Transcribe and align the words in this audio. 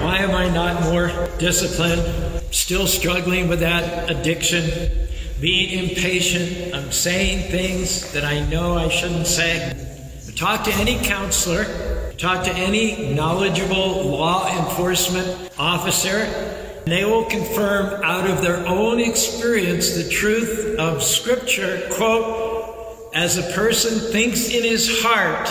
Why 0.00 0.18
am 0.18 0.30
I 0.30 0.48
not 0.48 0.82
more 0.84 1.28
disciplined? 1.38 2.02
Still 2.50 2.86
struggling 2.86 3.48
with 3.48 3.60
that 3.60 4.10
addiction, 4.10 5.08
being 5.40 5.88
impatient. 5.88 6.74
I'm 6.74 6.92
saying 6.92 7.50
things 7.50 8.12
that 8.12 8.24
I 8.24 8.40
know 8.48 8.76
I 8.78 8.88
shouldn't 8.88 9.26
say. 9.26 9.88
Talk 10.36 10.64
to 10.64 10.72
any 10.74 10.98
counselor, 11.04 12.12
talk 12.18 12.44
to 12.44 12.52
any 12.52 13.14
knowledgeable 13.14 14.02
law 14.08 14.48
enforcement 14.58 15.50
officer, 15.58 16.26
And 16.84 16.90
they 16.90 17.04
will 17.04 17.24
confirm 17.24 18.02
out 18.02 18.28
of 18.28 18.42
their 18.42 18.66
own 18.66 18.98
experience 18.98 19.92
the 19.92 20.08
truth 20.08 20.76
of 20.80 21.00
Scripture, 21.00 21.86
quote, 21.92 23.08
as 23.14 23.38
a 23.38 23.52
person 23.52 24.10
thinks 24.10 24.48
in 24.48 24.64
his 24.64 25.00
heart, 25.00 25.48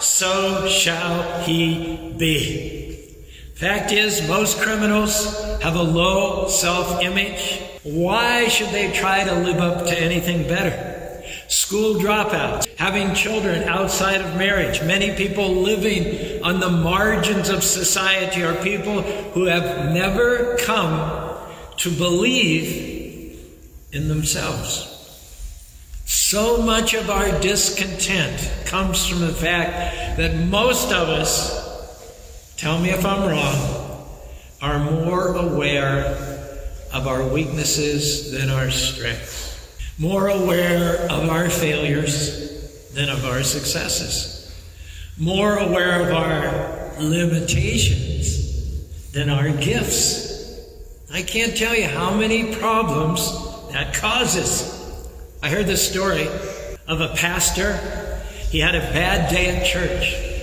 so 0.00 0.68
shall 0.68 1.42
he 1.42 2.14
be. 2.16 2.87
Fact 3.58 3.90
is, 3.90 4.26
most 4.28 4.60
criminals 4.60 5.36
have 5.62 5.74
a 5.74 5.82
low 5.82 6.46
self 6.46 7.02
image. 7.02 7.60
Why 7.82 8.46
should 8.46 8.68
they 8.68 8.92
try 8.92 9.24
to 9.24 9.34
live 9.34 9.56
up 9.56 9.84
to 9.86 10.00
anything 10.00 10.46
better? 10.46 11.22
School 11.48 11.96
dropouts, 11.96 12.68
having 12.76 13.16
children 13.16 13.64
outside 13.64 14.20
of 14.20 14.36
marriage, 14.36 14.80
many 14.84 15.12
people 15.16 15.48
living 15.48 16.40
on 16.44 16.60
the 16.60 16.70
margins 16.70 17.48
of 17.48 17.64
society 17.64 18.44
are 18.44 18.54
people 18.62 19.02
who 19.02 19.46
have 19.46 19.92
never 19.92 20.56
come 20.58 21.36
to 21.78 21.90
believe 21.90 23.44
in 23.90 24.06
themselves. 24.06 24.94
So 26.04 26.62
much 26.62 26.94
of 26.94 27.10
our 27.10 27.40
discontent 27.40 28.52
comes 28.66 29.04
from 29.04 29.18
the 29.18 29.34
fact 29.34 30.16
that 30.16 30.36
most 30.46 30.92
of 30.92 31.08
us, 31.08 31.67
tell 32.58 32.78
me 32.80 32.90
if 32.90 33.06
I'm 33.06 33.30
wrong, 33.30 34.04
are 34.60 34.90
more 34.90 35.36
aware 35.36 36.06
of 36.92 37.06
our 37.06 37.22
weaknesses 37.22 38.32
than 38.32 38.50
our 38.50 38.68
strengths, 38.68 39.56
more 39.96 40.26
aware 40.26 41.08
of 41.08 41.28
our 41.28 41.48
failures 41.48 42.90
than 42.94 43.10
of 43.10 43.24
our 43.24 43.44
successes, 43.44 44.52
more 45.16 45.56
aware 45.56 46.00
of 46.00 46.12
our 46.12 47.00
limitations 47.00 49.12
than 49.12 49.30
our 49.30 49.50
gifts. 49.50 50.58
I 51.12 51.22
can't 51.22 51.56
tell 51.56 51.76
you 51.76 51.86
how 51.86 52.12
many 52.12 52.56
problems 52.56 53.30
that 53.70 53.94
causes. 53.94 54.74
I 55.44 55.48
heard 55.48 55.66
this 55.66 55.88
story 55.88 56.26
of 56.88 57.00
a 57.00 57.14
pastor. 57.14 57.76
He 58.50 58.58
had 58.58 58.74
a 58.74 58.80
bad 58.80 59.30
day 59.30 59.56
at 59.56 59.64
church 59.64 60.37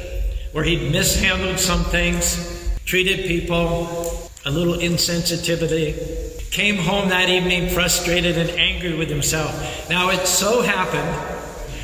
where 0.55 0.63
he'd 0.63 0.89
mishandled 0.89 1.59
some 1.59 1.83
things, 1.83 2.73
treated 2.85 3.25
people 3.25 4.31
a 4.45 4.49
little 4.49 4.75
insensitivity, 4.75 6.49
came 6.49 6.77
home 6.77 7.09
that 7.09 7.27
evening 7.27 7.67
frustrated 7.67 8.37
and 8.37 8.49
angry 8.51 8.95
with 8.95 9.09
himself. 9.09 9.89
Now 9.89 10.11
it 10.11 10.25
so 10.25 10.61
happened 10.61 11.43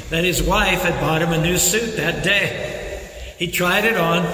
that 0.09 0.23
his 0.23 0.41
wife 0.41 0.83
had 0.83 1.01
bought 1.01 1.21
him 1.21 1.33
a 1.33 1.43
new 1.43 1.57
suit 1.57 1.97
that 1.97 2.23
day. 2.23 3.35
He 3.37 3.51
tried 3.51 3.83
it 3.83 3.97
on 3.97 4.25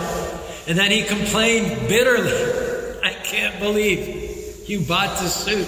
and 0.67 0.77
then 0.77 0.91
he 0.91 1.01
complained 1.01 1.87
bitterly. 1.87 3.01
I 3.03 3.13
can't 3.23 3.59
believe 3.59 4.69
you 4.69 4.81
bought 4.81 5.17
the 5.17 5.29
suit. 5.29 5.67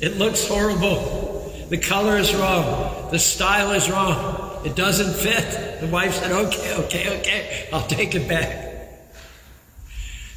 It 0.00 0.18
looks 0.18 0.46
horrible. 0.46 1.66
The 1.68 1.78
color 1.78 2.16
is 2.16 2.32
wrong. 2.32 3.10
The 3.10 3.18
style 3.18 3.72
is 3.72 3.90
wrong. 3.90 4.37
It 4.64 4.74
doesn't 4.74 5.14
fit. 5.14 5.80
The 5.80 5.86
wife 5.86 6.14
said, 6.14 6.32
okay, 6.32 6.74
okay, 6.84 7.18
okay, 7.18 7.68
I'll 7.72 7.86
take 7.86 8.14
it 8.14 8.28
back. 8.28 8.66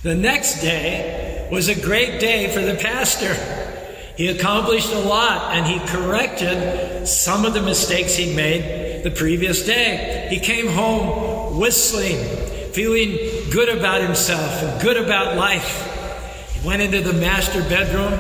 The 0.04 0.16
next 0.16 0.62
day 0.62 1.48
was 1.52 1.70
a 1.70 1.80
great 1.80 2.20
day 2.20 2.52
for 2.54 2.62
the 2.62 2.76
pastor. 2.76 3.34
He 4.18 4.28
accomplished 4.28 4.92
a 4.92 5.00
lot 5.00 5.56
and 5.56 5.66
he 5.66 5.80
corrected 5.88 7.08
some 7.08 7.46
of 7.46 7.54
the 7.54 7.62
mistakes 7.62 8.16
he'd 8.16 8.36
made 8.36 9.04
the 9.04 9.12
previous 9.12 9.66
day. 9.66 10.28
He 10.30 10.40
came 10.40 10.68
home 10.68 11.59
whistling, 11.59 12.18
feeling 12.72 13.18
good 13.52 13.70
about 13.70 14.02
himself 14.02 14.62
and 14.64 14.82
good 14.82 14.98
about 14.98 15.38
life. 15.38 15.88
He 16.53 16.68
went 16.68 16.82
into 16.82 17.02
the 17.02 17.14
master 17.14 17.62
bedroom. 17.62 18.20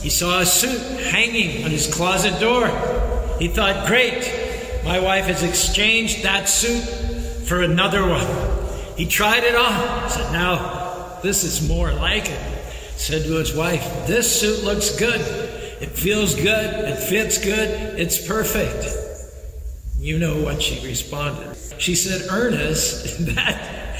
He 0.00 0.10
saw 0.10 0.40
a 0.40 0.46
suit 0.46 0.80
hanging 1.00 1.64
on 1.64 1.70
his 1.70 1.92
closet 1.92 2.40
door. 2.40 2.68
He 3.38 3.48
thought, 3.48 3.86
great, 3.86 4.24
my 4.84 4.98
wife 4.98 5.26
has 5.26 5.42
exchanged 5.42 6.24
that 6.24 6.48
suit 6.48 6.82
for 7.46 7.62
another 7.62 8.06
one. 8.06 8.26
He 8.96 9.06
tried 9.06 9.44
it 9.44 9.54
on. 9.54 10.10
Said, 10.10 10.32
now 10.32 11.18
this 11.22 11.44
is 11.44 11.66
more 11.68 11.92
like 11.92 12.28
it. 12.28 12.40
Said 12.96 13.24
to 13.24 13.34
his 13.34 13.54
wife, 13.54 13.82
this 14.06 14.40
suit 14.40 14.64
looks 14.64 14.96
good. 14.96 15.20
It 15.80 15.90
feels 15.90 16.34
good. 16.34 16.84
It 16.88 16.96
fits 16.96 17.38
good. 17.38 17.98
It's 17.98 18.26
perfect. 18.26 18.86
You 19.98 20.18
know 20.18 20.40
what 20.42 20.62
she 20.62 20.84
responded. 20.86 21.56
She 21.78 21.94
said, 21.94 22.28
Ernest, 22.30 23.26
that 23.34 23.54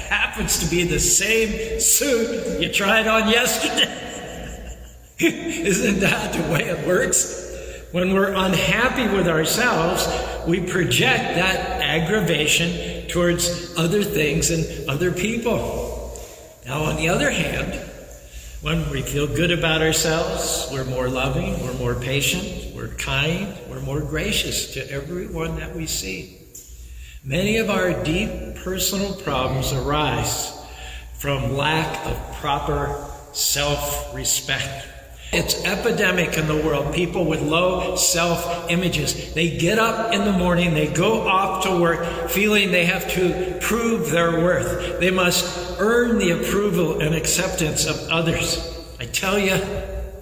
happens 0.09 0.59
to 0.59 0.71
be 0.71 0.85
the 0.85 1.01
same 1.01 1.81
suit 1.81 2.61
you 2.61 2.73
tried 2.73 3.07
on 3.07 3.29
yesterday. 3.29 3.99
Isn't 5.19 6.01
that 6.01 6.33
the 6.33 6.43
way 6.53 6.69
it 6.69 6.87
works? 6.87 7.42
When 7.93 8.15
we're 8.15 8.33
unhappy 8.33 9.07
with 9.15 9.29
ourselves, 9.29 10.09
we 10.47 10.61
project 10.61 11.35
that 11.35 11.83
aggravation 11.83 13.07
towards 13.09 13.77
other 13.77 14.03
things 14.03 14.51
and 14.51 14.89
other 14.89 15.13
people. 15.13 16.19
Now, 16.65 16.85
on 16.85 16.97
the 16.97 17.11
other 17.11 17.31
hand, 17.31 17.75
when 18.63 18.89
we 18.91 19.03
feel 19.03 19.27
good 19.27 19.51
about 19.51 19.83
ourselves, 19.83 20.69
we're 20.73 20.85
more 20.85 21.09
loving, 21.09 21.63
we're 21.67 21.75
more 21.75 21.95
patient, 21.95 22.75
we're 22.75 22.95
kind, 22.95 23.55
we're 23.69 23.81
more 23.81 24.01
gracious 24.01 24.73
to 24.73 24.91
everyone 24.91 25.57
that 25.57 25.77
we 25.77 25.87
see. 25.87 26.39
Many 27.25 27.59
of 27.59 27.69
our 27.69 27.93
deep 28.05 28.57
personal 28.65 29.17
problems 29.17 29.71
arise 29.75 30.51
from 31.19 31.59
lack 31.59 32.07
of 32.07 32.37
proper 32.37 33.07
self 33.33 34.15
respect. 34.15 34.89
It's 35.33 35.65
epidemic 35.65 36.37
in 36.37 36.47
the 36.47 36.57
world. 36.57 36.95
People 36.95 37.25
with 37.25 37.41
low 37.41 37.97
self 37.97 38.71
images. 38.71 39.33
They 39.33 39.57
get 39.57 39.79
up 39.79 40.13
in 40.13 40.27
the 40.27 40.33
morning, 40.33 40.75
they 40.75 40.89
go 40.89 41.27
off 41.27 41.65
to 41.65 41.81
work 41.81 42.29
feeling 42.29 42.71
they 42.71 42.85
have 42.85 43.11
to 43.13 43.57
prove 43.63 44.11
their 44.11 44.33
worth. 44.33 45.01
They 45.01 45.11
must 45.11 45.79
earn 45.79 46.19
the 46.19 46.33
approval 46.33 47.01
and 47.01 47.15
acceptance 47.15 47.87
of 47.87 47.97
others. 48.11 48.79
I 49.01 49.07
tell 49.07 49.39
you, 49.39 49.55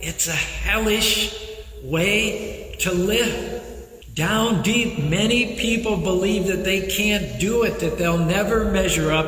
it's 0.01 0.29
a 0.29 0.33
hellish 0.33 1.37
way 1.83 2.77
to 2.79 2.93
live. 2.93 3.57
Down 4.15 4.63
deep, 4.63 5.03
many 5.03 5.57
people 5.57 5.97
believe 5.97 6.47
that 6.47 6.63
they 6.63 6.87
can't 6.87 7.41
do 7.41 7.65
it, 7.65 7.81
that 7.81 7.99
they'll 7.99 8.19
never 8.19 8.71
measure 8.71 9.11
up, 9.11 9.27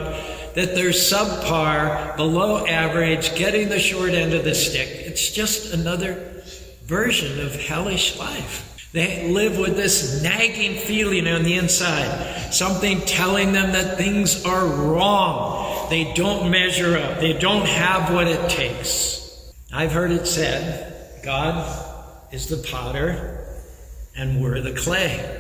that 0.55 0.75
they're 0.75 0.91
subpar, 0.91 2.17
below 2.17 2.67
average, 2.67 3.35
getting 3.37 3.69
the 3.69 3.79
short 3.79 4.11
end 4.11 4.35
of 4.35 4.45
the 4.45 4.55
stick. 4.55 4.89
It's 4.89 5.31
just 5.31 5.73
another 5.73 6.43
version 6.85 7.41
of 7.41 7.55
hellish 7.55 8.19
life. 8.19 8.91
They 8.93 9.31
live 9.31 9.59
with 9.59 9.77
this 9.77 10.23
nagging 10.23 10.79
feeling 10.79 11.27
on 11.27 11.45
the 11.45 11.55
inside, 11.55 12.53
something 12.53 13.01
telling 13.01 13.53
them 13.53 13.73
that 13.73 13.97
things 13.97 14.45
are 14.45 14.67
wrong. 14.67 15.89
They 15.89 16.13
don't 16.13 16.51
measure 16.51 16.99
up, 16.99 17.19
they 17.19 17.33
don't 17.33 17.67
have 17.67 18.13
what 18.13 18.27
it 18.27 18.51
takes. 18.51 19.53
I've 19.73 19.93
heard 19.93 20.11
it 20.11 20.27
said 20.27 21.23
God 21.25 21.89
is 22.33 22.49
the 22.49 22.59
potter 22.59 23.47
and 24.15 24.43
we're 24.43 24.61
the 24.61 24.75
clay. 24.75 25.39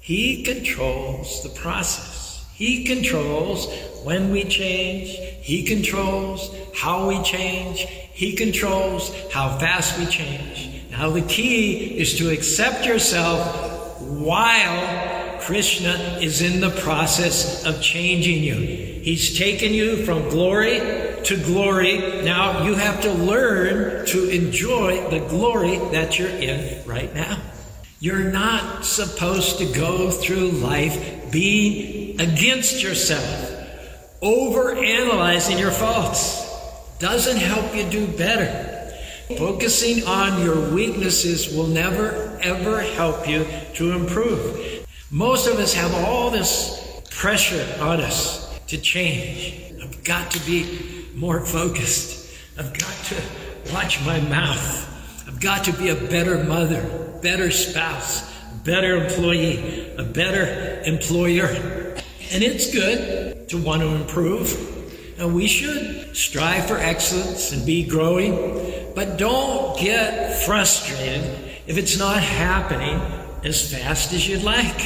He 0.00 0.42
controls 0.42 1.42
the 1.42 1.48
process. 1.48 2.46
He 2.54 2.84
controls 2.84 3.66
when 4.06 4.30
we 4.30 4.44
change. 4.44 5.08
He 5.42 5.64
controls 5.64 6.54
how 6.76 7.08
we 7.08 7.20
change. 7.24 7.80
He 7.80 8.36
controls 8.36 9.12
how 9.32 9.58
fast 9.58 9.98
we 9.98 10.06
change. 10.06 10.84
Now, 10.92 11.10
the 11.10 11.22
key 11.22 11.98
is 11.98 12.16
to 12.18 12.30
accept 12.30 12.86
yourself 12.86 14.00
while 14.00 15.40
Krishna 15.40 16.18
is 16.22 16.40
in 16.40 16.60
the 16.60 16.70
process 16.80 17.66
of 17.66 17.82
changing 17.82 18.44
you. 18.44 18.54
He's 18.54 19.36
taken 19.36 19.74
you 19.74 20.04
from 20.04 20.28
glory 20.28 20.78
to 21.24 21.36
glory. 21.44 22.22
Now 22.22 22.64
you 22.64 22.74
have 22.74 23.00
to 23.02 23.12
learn 23.12 24.06
to 24.06 24.28
enjoy 24.28 25.10
the 25.10 25.20
glory 25.28 25.78
that 25.90 26.16
you're 26.16 26.28
in 26.28 26.86
right 26.86 27.12
now. 27.12 27.38
You're 27.98 28.30
not 28.30 28.84
supposed 28.84 29.58
to 29.58 29.72
go 29.72 30.10
through 30.10 30.50
life 30.50 31.32
being 31.32 32.20
against 32.20 32.82
yourself, 32.82 33.55
over 34.22 34.74
analyzing 34.74 35.58
your 35.58 35.70
faults. 35.70 36.44
Doesn't 36.98 37.36
help 37.36 37.74
you 37.74 37.88
do 37.90 38.06
better. 38.06 38.74
Focusing 39.36 40.06
on 40.06 40.42
your 40.42 40.72
weaknesses 40.72 41.54
will 41.54 41.66
never, 41.66 42.38
ever 42.42 42.80
help 42.80 43.28
you 43.28 43.46
to 43.74 43.92
improve. 43.92 44.86
Most 45.10 45.46
of 45.46 45.58
us 45.58 45.74
have 45.74 45.92
all 45.94 46.30
this 46.30 47.02
pressure 47.10 47.66
on 47.80 48.00
us 48.00 48.58
to 48.68 48.78
change. 48.78 49.62
I've 49.82 50.04
got 50.04 50.30
to 50.30 50.46
be 50.46 51.06
more 51.14 51.44
focused. 51.44 52.32
I've 52.58 52.72
got 52.72 52.94
to 53.06 53.22
watch 53.72 54.04
my 54.06 54.20
mouth. 54.20 55.26
I've 55.26 55.40
got 55.40 55.64
to 55.64 55.72
be 55.72 55.88
a 55.88 55.94
better 55.94 56.44
mother, 56.44 56.82
better 57.20 57.50
spouse, 57.50 58.32
better 58.64 59.04
employee, 59.04 59.94
a 59.96 60.04
better 60.04 60.82
employer. 60.84 61.46
And 62.32 62.42
it's 62.42 62.72
good 62.72 63.25
to 63.48 63.58
want 63.58 63.82
to 63.82 63.88
improve. 63.88 64.74
And 65.18 65.34
we 65.34 65.46
should 65.46 66.14
strive 66.16 66.66
for 66.66 66.76
excellence 66.76 67.52
and 67.52 67.64
be 67.64 67.86
growing, 67.86 68.92
but 68.94 69.16
don't 69.16 69.78
get 69.78 70.42
frustrated 70.44 71.22
if 71.66 71.78
it's 71.78 71.98
not 71.98 72.22
happening 72.22 73.00
as 73.44 73.72
fast 73.72 74.12
as 74.12 74.28
you'd 74.28 74.42
like. 74.42 74.80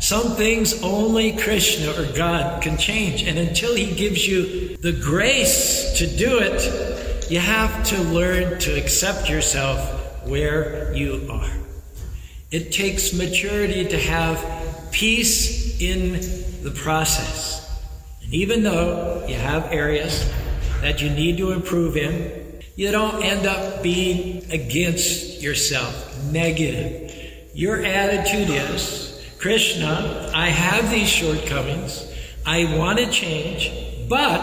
Some 0.00 0.36
things 0.36 0.82
only 0.82 1.34
Krishna 1.36 1.92
or 1.92 2.12
God 2.12 2.62
can 2.62 2.76
change. 2.76 3.22
And 3.22 3.38
until 3.38 3.74
He 3.74 3.94
gives 3.94 4.26
you 4.26 4.76
the 4.76 4.92
grace 4.92 5.96
to 5.98 6.06
do 6.06 6.40
it, 6.40 7.30
you 7.30 7.38
have 7.38 7.84
to 7.86 8.02
learn 8.02 8.58
to 8.60 8.78
accept 8.78 9.30
yourself 9.30 10.26
where 10.26 10.92
you 10.92 11.26
are. 11.30 11.50
It 12.50 12.70
takes 12.70 13.14
maturity 13.14 13.86
to 13.86 13.98
have 13.98 14.90
peace 14.90 15.80
in 15.80 16.12
the 16.62 16.70
process. 16.70 17.63
Even 18.34 18.64
though 18.64 19.24
you 19.28 19.36
have 19.36 19.70
areas 19.70 20.28
that 20.80 21.00
you 21.00 21.08
need 21.08 21.36
to 21.36 21.52
improve 21.52 21.96
in, 21.96 22.60
you 22.74 22.90
don't 22.90 23.22
end 23.22 23.46
up 23.46 23.80
being 23.80 24.50
against 24.50 25.40
yourself, 25.40 26.20
negative. 26.32 27.14
Your 27.54 27.84
attitude 27.84 28.50
is, 28.50 29.24
Krishna, 29.38 30.32
I 30.34 30.48
have 30.48 30.90
these 30.90 31.08
shortcomings. 31.08 32.12
I 32.44 32.76
want 32.76 32.98
to 32.98 33.08
change, 33.08 33.70
but 34.08 34.40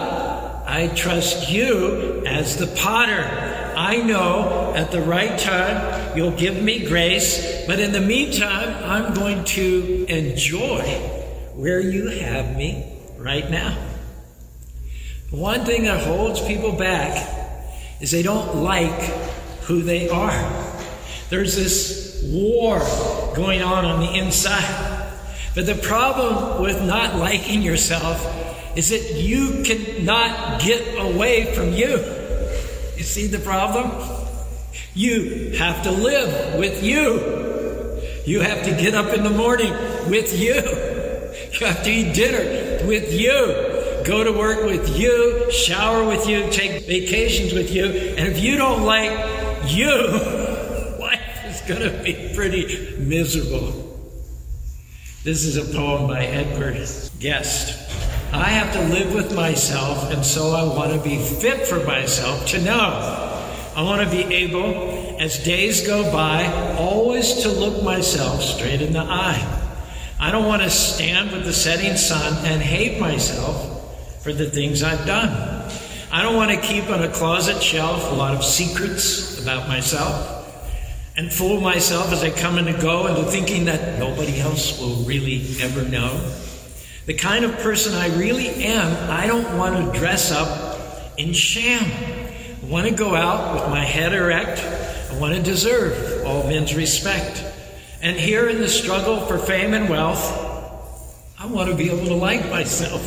I 0.66 0.90
trust 0.96 1.52
you 1.52 2.24
as 2.26 2.56
the 2.56 2.68
potter. 2.68 3.74
I 3.76 3.98
know 3.98 4.72
at 4.74 4.92
the 4.92 5.02
right 5.02 5.38
time 5.38 6.16
you'll 6.18 6.38
give 6.38 6.64
me 6.64 6.88
grace, 6.88 7.66
but 7.68 7.82
in 7.82 7.92
the 7.92 8.00
meantime, 8.00 8.74
I'm 8.86 9.14
going 9.14 9.44
to 9.44 10.06
enjoy 10.08 10.82
where 11.56 11.82
you 11.82 12.08
have 12.08 12.56
me 12.56 13.01
right 13.22 13.50
now. 13.50 13.78
One 15.30 15.64
thing 15.64 15.84
that 15.84 16.04
holds 16.04 16.42
people 16.46 16.74
back 16.74 17.28
is 18.00 18.12
they 18.12 18.24
don't 18.24 18.58
like 18.58 19.00
who 19.62 19.84
they 19.84 20.10
are. 20.10 20.74
There's 21.30 21.56
this 21.56 22.24
war 22.26 22.80
going 23.36 23.62
on 23.62 23.86
on 23.86 24.00
the 24.02 24.18
inside. 24.18 25.14
But 25.56 25.66
the 25.66 25.76
problem 25.76 26.62
with 26.62 26.84
not 26.84 27.16
liking 27.16 27.62
yourself 27.62 28.26
is 28.76 28.90
that 28.90 29.14
you 29.16 29.64
cannot 29.64 30.62
get 30.62 30.98
away 30.98 31.54
from 31.54 31.74
you. 31.74 31.90
You 32.98 33.04
see 33.04 33.28
the 33.28 33.40
problem? 33.40 33.92
You 34.94 35.52
have 35.58 35.84
to 35.84 35.92
live 35.92 36.60
with 36.60 36.84
you. 36.84 37.42
You 38.26 38.42
have 38.42 38.64
to 38.66 38.72
get 38.72 38.96
up 38.96 39.14
in 39.14 39.24
the 39.24 39.30
morning 39.30 39.72
with 40.10 40.38
you. 40.38 40.56
You 41.60 41.68
have 41.68 41.84
to 41.84 41.90
eat 41.90 42.14
dinner 42.14 42.71
with 42.86 43.14
you. 43.14 44.04
Go 44.06 44.24
to 44.24 44.32
work 44.32 44.64
with 44.66 44.98
you, 44.98 45.52
shower 45.52 46.06
with 46.06 46.28
you, 46.28 46.50
take 46.52 46.88
vacations 46.88 47.54
with 47.54 47.72
you. 47.72 47.86
And 47.86 48.28
if 48.28 48.40
you 48.40 48.58
don't 48.58 48.84
like 48.84 49.12
you, 49.72 49.88
life 51.00 51.46
is 51.46 51.62
going 51.62 51.82
to 51.82 52.04
be 52.04 52.32
pretty 52.36 52.96
miserable. 52.98 53.82
This 55.24 55.46
is 55.46 55.58
a 55.58 55.74
poem 55.76 56.08
by 56.08 56.26
Edgar 56.26 56.74
Guest. 57.20 57.78
I 58.34 58.46
have 58.46 58.74
to 58.74 58.82
live 58.94 59.14
with 59.14 59.36
myself, 59.36 60.12
and 60.12 60.26
so 60.26 60.52
I 60.52 60.64
want 60.64 60.94
to 60.94 61.00
be 61.08 61.18
fit 61.18 61.68
for 61.68 61.86
myself 61.86 62.48
to 62.48 62.62
know. 62.62 63.32
I 63.76 63.84
want 63.84 64.02
to 64.02 64.10
be 64.10 64.24
able, 64.34 65.18
as 65.20 65.44
days 65.44 65.86
go 65.86 66.12
by, 66.12 66.76
always 66.78 67.44
to 67.44 67.50
look 67.50 67.84
myself 67.84 68.42
straight 68.42 68.82
in 68.82 68.94
the 68.94 69.02
eye. 69.02 69.71
I 70.22 70.30
don't 70.30 70.46
want 70.46 70.62
to 70.62 70.70
stand 70.70 71.32
with 71.32 71.46
the 71.46 71.52
setting 71.52 71.98
sun 71.98 72.46
and 72.46 72.62
hate 72.62 73.00
myself 73.00 74.22
for 74.22 74.32
the 74.32 74.48
things 74.48 74.84
I've 74.84 75.08
done. 75.08 75.68
I 76.12 76.22
don't 76.22 76.36
want 76.36 76.52
to 76.52 76.58
keep 76.58 76.92
on 76.92 77.02
a 77.02 77.10
closet 77.10 77.60
shelf 77.60 78.12
a 78.12 78.14
lot 78.14 78.36
of 78.36 78.46
secrets 78.46 79.42
about 79.42 79.68
myself 79.68 80.38
and 81.18 81.34
fool 81.34 81.60
myself 81.60 82.12
as 82.12 82.24
I 82.24 82.30
come 82.30 82.60
and 82.60 82.80
go 82.80 83.08
into 83.08 83.24
thinking 83.24 83.66
that 83.66 83.98
nobody 83.98 84.40
else 84.40 84.80
will 84.80 85.04
really 85.06 85.44
ever 85.60 85.90
know. 85.90 86.14
The 87.08 87.16
kind 87.16 87.44
of 87.44 87.58
person 87.58 87.96
I 87.96 88.16
really 88.16 88.50
am, 88.64 89.10
I 89.10 89.26
don't 89.26 89.58
want 89.58 89.92
to 89.92 90.00
dress 90.00 90.32
up 90.32 91.18
in 91.18 91.34
sham. 91.34 91.84
I 91.84 92.68
want 92.68 92.88
to 92.88 92.94
go 92.94 93.16
out 93.16 93.56
with 93.56 93.72
my 93.72 93.84
head 93.84 94.14
erect. 94.14 94.62
I 95.12 95.18
want 95.20 95.34
to 95.34 95.42
deserve 95.42 96.28
all 96.28 96.44
men's 96.48 96.76
respect. 96.76 97.44
And 98.02 98.18
here 98.18 98.50
in 98.50 98.60
the 98.60 98.68
struggle 98.68 99.20
for 99.28 99.38
fame 99.38 99.76
and 99.76 99.88
wealth, 99.88 100.50
I 101.40 101.46
want 101.46 101.70
to 101.70 101.76
be 101.76 101.92
able 101.92 102.08
to 102.08 102.16
like 102.16 102.50
myself. 102.50 103.04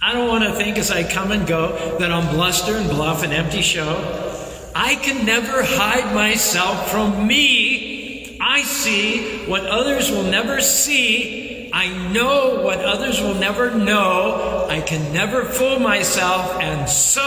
I 0.00 0.14
don't 0.14 0.28
want 0.28 0.44
to 0.44 0.54
think 0.54 0.78
as 0.78 0.90
I 0.90 1.02
come 1.02 1.30
and 1.30 1.46
go 1.46 1.98
that 1.98 2.10
I'm 2.10 2.34
bluster 2.34 2.74
and 2.74 2.88
bluff 2.88 3.22
and 3.22 3.34
empty 3.34 3.60
show. 3.60 4.72
I 4.74 4.94
can 4.94 5.26
never 5.26 5.62
hide 5.62 6.14
myself 6.14 6.90
from 6.90 7.26
me. 7.26 8.38
I 8.40 8.62
see 8.62 9.44
what 9.44 9.66
others 9.66 10.10
will 10.10 10.24
never 10.24 10.62
see. 10.62 11.70
I 11.70 12.10
know 12.12 12.62
what 12.62 12.80
others 12.80 13.20
will 13.20 13.34
never 13.34 13.74
know. 13.74 14.66
I 14.70 14.80
can 14.80 15.12
never 15.12 15.44
fool 15.44 15.80
myself. 15.80 16.62
And 16.62 16.88
so, 16.88 17.20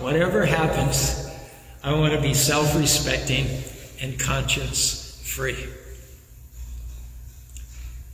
whatever 0.00 0.46
happens, 0.46 1.30
I 1.84 1.92
want 1.92 2.14
to 2.14 2.22
be 2.22 2.32
self 2.32 2.74
respecting 2.74 3.46
and 4.00 4.18
conscience 4.18 5.05
free. 5.26 5.68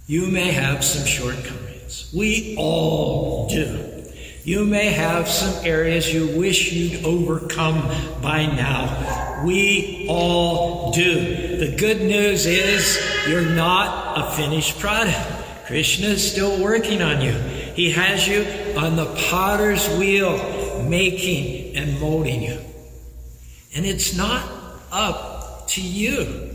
You 0.06 0.26
may 0.26 0.50
have 0.52 0.84
some 0.84 1.06
shortcomings. 1.06 2.10
We 2.12 2.56
all 2.58 3.48
do. 3.48 4.02
You 4.44 4.64
may 4.64 4.86
have 4.86 5.28
some 5.28 5.64
areas 5.64 6.12
you 6.12 6.36
wish 6.36 6.72
you'd 6.72 7.04
overcome 7.04 7.80
by 8.20 8.46
now. 8.46 9.44
We 9.46 10.06
all 10.08 10.90
do. 10.90 11.56
The 11.58 11.76
good 11.76 12.00
news 12.00 12.46
is 12.46 13.00
you're 13.28 13.54
not 13.54 14.18
a 14.18 14.32
finished 14.32 14.80
product. 14.80 15.16
Krishna 15.66 16.08
is 16.08 16.32
still 16.32 16.60
working 16.60 17.02
on 17.02 17.20
you. 17.20 17.32
He 17.32 17.92
has 17.92 18.26
you 18.26 18.44
on 18.76 18.96
the 18.96 19.06
potter's 19.30 19.88
wheel, 19.96 20.36
making 20.88 21.76
and 21.76 22.00
molding 22.00 22.42
you. 22.42 22.58
And 23.76 23.86
it's 23.86 24.16
not 24.16 24.42
up 24.90 25.68
to 25.68 25.80
you. 25.80 26.51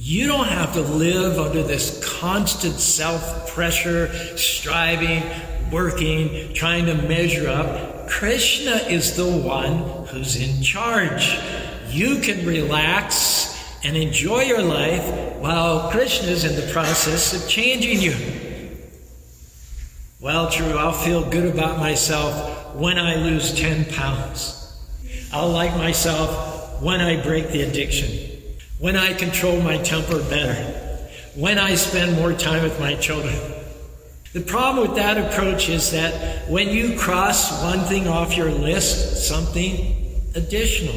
You 0.00 0.28
don't 0.28 0.46
have 0.46 0.74
to 0.74 0.80
live 0.80 1.40
under 1.40 1.60
this 1.64 2.00
constant 2.20 2.78
self 2.78 3.52
pressure, 3.52 4.36
striving, 4.36 5.24
working, 5.72 6.54
trying 6.54 6.86
to 6.86 6.94
measure 6.94 7.48
up. 7.48 8.08
Krishna 8.08 8.76
is 8.88 9.16
the 9.16 9.26
one 9.28 10.06
who's 10.06 10.36
in 10.36 10.62
charge. 10.62 11.36
You 11.88 12.20
can 12.20 12.46
relax 12.46 13.60
and 13.82 13.96
enjoy 13.96 14.42
your 14.42 14.62
life 14.62 15.04
while 15.38 15.90
Krishna 15.90 16.28
is 16.28 16.44
in 16.44 16.54
the 16.54 16.72
process 16.72 17.34
of 17.34 17.50
changing 17.50 18.00
you. 18.00 18.14
Well, 20.20 20.48
true, 20.48 20.78
I'll 20.78 20.92
feel 20.92 21.28
good 21.28 21.52
about 21.52 21.78
myself 21.78 22.76
when 22.76 23.00
I 23.00 23.16
lose 23.16 23.52
10 23.52 23.86
pounds. 23.86 24.78
I'll 25.32 25.50
like 25.50 25.76
myself 25.76 26.80
when 26.80 27.00
I 27.00 27.20
break 27.20 27.48
the 27.48 27.62
addiction, 27.62 28.27
when 28.78 28.96
I 28.96 29.12
control 29.12 29.60
my 29.60 29.76
temper 29.78 30.22
better, 30.30 30.54
when 31.34 31.58
I 31.58 31.74
spend 31.74 32.16
more 32.16 32.32
time 32.32 32.62
with 32.62 32.78
my 32.78 32.94
children. 32.94 33.36
The 34.32 34.40
problem 34.40 34.86
with 34.86 34.96
that 34.96 35.18
approach 35.18 35.68
is 35.68 35.90
that 35.92 36.48
when 36.48 36.68
you 36.68 36.96
cross 36.96 37.62
one 37.62 37.80
thing 37.80 38.06
off 38.06 38.36
your 38.36 38.50
list, 38.50 39.26
something 39.26 40.30
additional, 40.34 40.96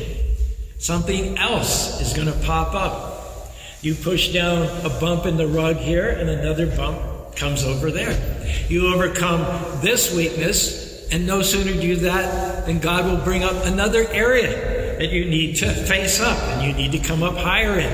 something 0.78 1.38
else 1.38 2.02
is 2.02 2.14
going 2.14 2.28
to 2.28 2.40
pop 2.46 2.76
up. 2.76 3.52
You 3.82 3.96
push 3.96 4.32
down 4.32 4.68
a 4.86 4.90
bump 5.00 5.26
in 5.26 5.38
the 5.38 5.48
rug 5.48 5.78
here, 5.78 6.10
and 6.10 6.30
another 6.30 6.68
bump 6.68 7.36
comes 7.36 7.64
over 7.64 7.90
there. 7.90 8.16
You 8.70 8.94
overcome 8.94 9.42
this 9.82 10.14
weakness, 10.16 11.10
And 11.12 11.28
no 11.28 11.42
sooner 11.42 11.74
do 11.74 11.98
that 11.98 12.66
than 12.66 12.80
God 12.80 13.06
will 13.06 13.22
bring 13.26 13.44
up 13.44 13.66
another 13.66 14.08
area 14.12 14.81
that 15.02 15.12
you 15.12 15.26
need 15.26 15.56
to 15.56 15.66
face 15.74 16.22
up 16.22 16.38
and 16.50 16.62
you 16.62 16.74
need 16.74 16.92
to 16.92 17.00
come 17.00 17.24
up 17.24 17.36
higher 17.36 17.80
in. 17.80 17.92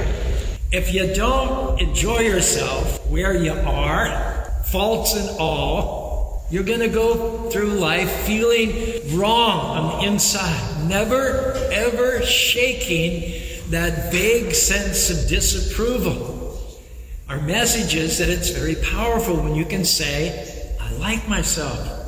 If 0.74 0.94
you 0.94 1.14
don't 1.14 1.80
enjoy 1.80 2.20
yourself 2.20 3.08
where 3.08 3.34
you 3.34 3.54
are, 3.54 4.44
faults 4.66 5.16
and 5.16 5.40
all, 5.40 6.46
you're 6.52 6.66
going 6.66 6.82
to 6.82 6.90
go 6.90 7.50
through 7.50 7.76
life 7.76 8.12
feeling 8.26 9.18
wrong 9.18 9.78
on 9.78 10.02
the 10.02 10.08
inside, 10.08 10.90
never 10.90 11.54
ever 11.72 12.26
shaking 12.26 13.42
that 13.70 14.12
vague 14.12 14.54
sense 14.54 15.10
of 15.10 15.30
disapproval. 15.30 16.60
Our 17.30 17.40
message 17.40 17.96
is 17.96 18.18
that 18.18 18.28
it's 18.28 18.50
very 18.50 18.76
powerful 18.76 19.38
when 19.38 19.56
you 19.56 19.64
can 19.64 19.86
say, 19.86 20.76
I 20.82 20.92
like 20.96 21.26
myself. 21.30 22.07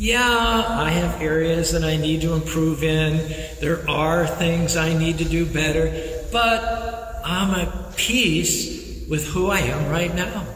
Yeah, 0.00 0.64
I 0.66 0.88
have 0.88 1.20
areas 1.20 1.72
that 1.72 1.84
I 1.84 1.98
need 1.98 2.22
to 2.22 2.32
improve 2.32 2.82
in. 2.82 3.18
There 3.60 3.86
are 3.86 4.26
things 4.26 4.74
I 4.74 4.96
need 4.96 5.18
to 5.18 5.26
do 5.26 5.44
better, 5.44 5.92
but 6.32 7.20
I'm 7.22 7.50
at 7.50 7.96
peace 7.96 9.06
with 9.10 9.26
who 9.26 9.50
I 9.50 9.58
am 9.58 9.90
right 9.92 10.14
now. 10.14 10.46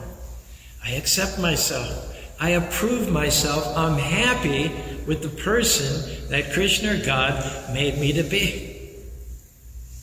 I 0.82 0.92
accept 0.92 1.38
myself. 1.38 2.16
I 2.40 2.52
approve 2.52 3.12
myself. 3.12 3.76
I'm 3.76 3.98
happy 3.98 4.72
with 5.06 5.20
the 5.20 5.28
person 5.28 6.30
that 6.30 6.54
Krishna 6.54 6.94
or 6.94 7.04
God 7.04 7.74
made 7.74 7.98
me 7.98 8.14
to 8.14 8.22
be. 8.22 8.94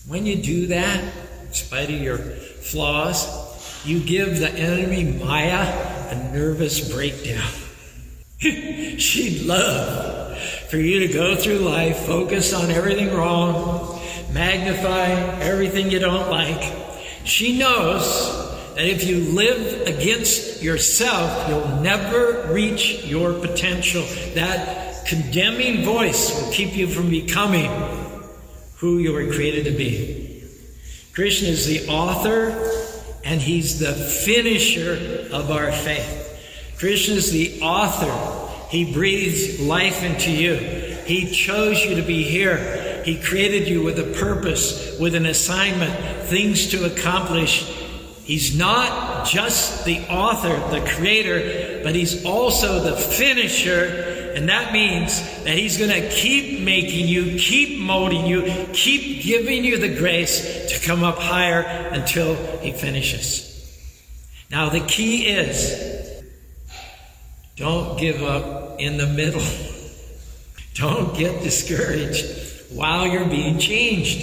When 0.08 0.28
you 0.28 0.36
do 0.36 0.68
that, 0.68 1.04
in 1.48 1.54
spite 1.54 1.90
of 1.90 2.00
your 2.00 2.20
flaws, 2.20 3.26
you 3.84 4.02
give 4.02 4.38
the 4.38 4.52
enemy 4.52 5.04
Maya 5.04 5.66
a 6.12 6.32
nervous 6.32 6.94
breakdown. 6.94 7.52
She'd 8.98 9.44
love 9.44 10.36
for 10.68 10.78
you 10.78 11.06
to 11.06 11.14
go 11.14 11.36
through 11.36 11.60
life, 11.60 12.08
focus 12.08 12.54
on 12.54 12.72
everything 12.72 13.14
wrong, 13.14 14.02
magnify 14.34 15.10
everything 15.42 15.92
you 15.92 16.00
don't 16.00 16.28
like. 16.28 16.74
She 17.24 17.60
knows 17.60 18.04
that 18.74 18.86
if 18.86 19.04
you 19.04 19.20
live 19.20 19.88
against 19.88 20.64
yourself, 20.64 21.50
you'll 21.50 21.82
never 21.82 22.52
reach 22.52 23.06
your 23.06 23.34
potential. 23.34 24.02
That 24.34 25.06
condemning 25.06 25.86
voice 25.86 26.42
will 26.42 26.52
keep 26.52 26.76
you 26.76 26.88
from 26.88 27.12
becoming 27.12 27.70
who 28.78 28.98
you 28.98 29.14
were 29.14 29.32
created 29.32 29.66
to 29.66 29.78
be. 29.78 30.44
Krishna 31.14 31.50
is 31.50 31.68
the 31.68 31.88
author 31.90 32.50
and 33.24 33.40
he's 33.40 33.78
the 33.78 33.94
finisher 33.94 35.28
of 35.32 35.52
our 35.52 35.72
faith. 35.72 36.21
Krishna 36.82 37.14
is 37.14 37.32
the 37.32 37.62
author. 37.62 38.12
He 38.70 38.92
breathes 38.92 39.60
life 39.60 40.02
into 40.02 40.32
you. 40.32 40.56
He 40.56 41.32
chose 41.32 41.86
you 41.86 41.96
to 41.96 42.02
be 42.02 42.24
here. 42.24 43.04
He 43.06 43.22
created 43.22 43.68
you 43.68 43.84
with 43.84 44.00
a 44.00 44.20
purpose, 44.20 45.00
with 45.00 45.14
an 45.14 45.28
assignment, 45.28 45.94
things 46.24 46.72
to 46.72 46.86
accomplish. 46.86 47.66
He's 48.24 48.58
not 48.58 49.28
just 49.28 49.86
the 49.86 50.00
author, 50.10 50.58
the 50.72 50.84
creator, 50.96 51.84
but 51.84 51.94
he's 51.94 52.26
also 52.26 52.80
the 52.82 52.98
finisher 52.98 54.18
and 54.36 54.50
that 54.50 54.72
means 54.72 55.20
that 55.44 55.58
He's 55.58 55.78
going 55.78 55.90
to 55.90 56.10
keep 56.10 56.62
making 56.62 57.08
you, 57.08 57.38
keep 57.38 57.80
molding 57.80 58.26
you, 58.26 58.68
keep 58.74 59.24
giving 59.24 59.66
you 59.66 59.78
the 59.78 59.94
grace 59.94 60.72
to 60.72 60.80
come 60.88 61.04
up 61.04 61.18
higher 61.18 61.62
until 61.92 62.36
He 62.60 62.72
finishes. 62.72 63.50
Now, 64.50 64.70
the 64.70 64.80
key 64.80 65.28
is 65.28 66.01
don't 67.62 68.00
give 68.00 68.24
up 68.24 68.82
in 68.82 68.98
the 68.98 69.06
middle. 69.06 69.46
Don't 70.74 71.16
get 71.16 71.44
discouraged 71.44 72.26
while 72.72 73.06
you're 73.06 73.30
being 73.30 73.60
changed. 73.60 74.18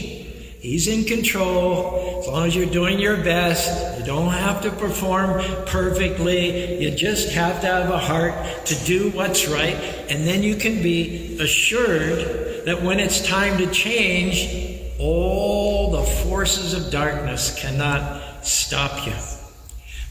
He's 0.60 0.88
in 0.88 1.04
control. 1.04 2.18
As 2.18 2.26
long 2.26 2.48
as 2.48 2.56
you're 2.56 2.66
doing 2.66 2.98
your 2.98 3.16
best, 3.16 4.00
you 4.00 4.04
don't 4.04 4.32
have 4.32 4.60
to 4.62 4.72
perform 4.72 5.40
perfectly. 5.66 6.82
You 6.82 6.90
just 6.90 7.30
have 7.30 7.60
to 7.60 7.68
have 7.68 7.90
a 7.90 7.98
heart 7.98 8.66
to 8.66 8.74
do 8.84 9.10
what's 9.10 9.46
right. 9.46 9.76
And 10.10 10.26
then 10.26 10.42
you 10.42 10.56
can 10.56 10.82
be 10.82 11.38
assured 11.40 12.64
that 12.64 12.82
when 12.82 12.98
it's 12.98 13.24
time 13.24 13.56
to 13.58 13.70
change, 13.70 14.80
all 14.98 15.92
the 15.92 16.02
forces 16.02 16.74
of 16.74 16.90
darkness 16.90 17.56
cannot 17.56 18.44
stop 18.44 19.06
you. 19.06 19.37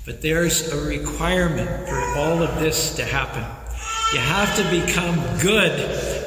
But 0.08 0.22
there's 0.22 0.72
a 0.72 0.88
requirement 0.88 1.70
for 1.86 2.00
all 2.18 2.42
of 2.42 2.62
this 2.62 2.96
to 2.96 3.04
happen. 3.04 3.44
You 4.14 4.20
have 4.20 4.56
to 4.56 4.64
become 4.72 5.16
good 5.42 5.78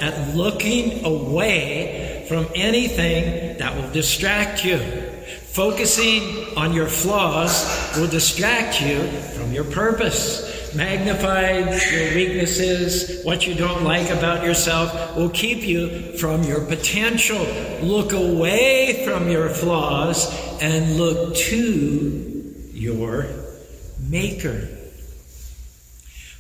at 0.02 0.36
looking 0.36 1.02
away 1.06 2.26
from 2.28 2.46
anything 2.54 3.56
that 3.56 3.74
will 3.74 3.90
distract 3.90 4.66
you. 4.66 4.76
Focusing 5.54 6.58
on 6.58 6.74
your 6.74 6.88
flaws 6.88 7.96
will 7.96 8.06
distract 8.06 8.82
you 8.82 9.00
from 9.34 9.50
your 9.50 9.64
purpose. 9.64 10.74
Magnify 10.74 11.52
your 11.90 12.14
weaknesses, 12.14 13.24
what 13.24 13.46
you 13.46 13.54
don't 13.54 13.82
like 13.82 14.10
about 14.10 14.44
yourself, 14.44 15.16
will 15.16 15.30
keep 15.30 15.62
you 15.62 16.18
from 16.18 16.42
your 16.42 16.60
potential. 16.66 17.40
Look 17.80 18.12
away 18.12 19.06
from 19.06 19.30
your 19.30 19.48
flaws 19.48 20.30
and 20.60 20.98
look 20.98 21.34
to 21.34 22.68
your 22.74 23.39
Maker. 24.08 24.68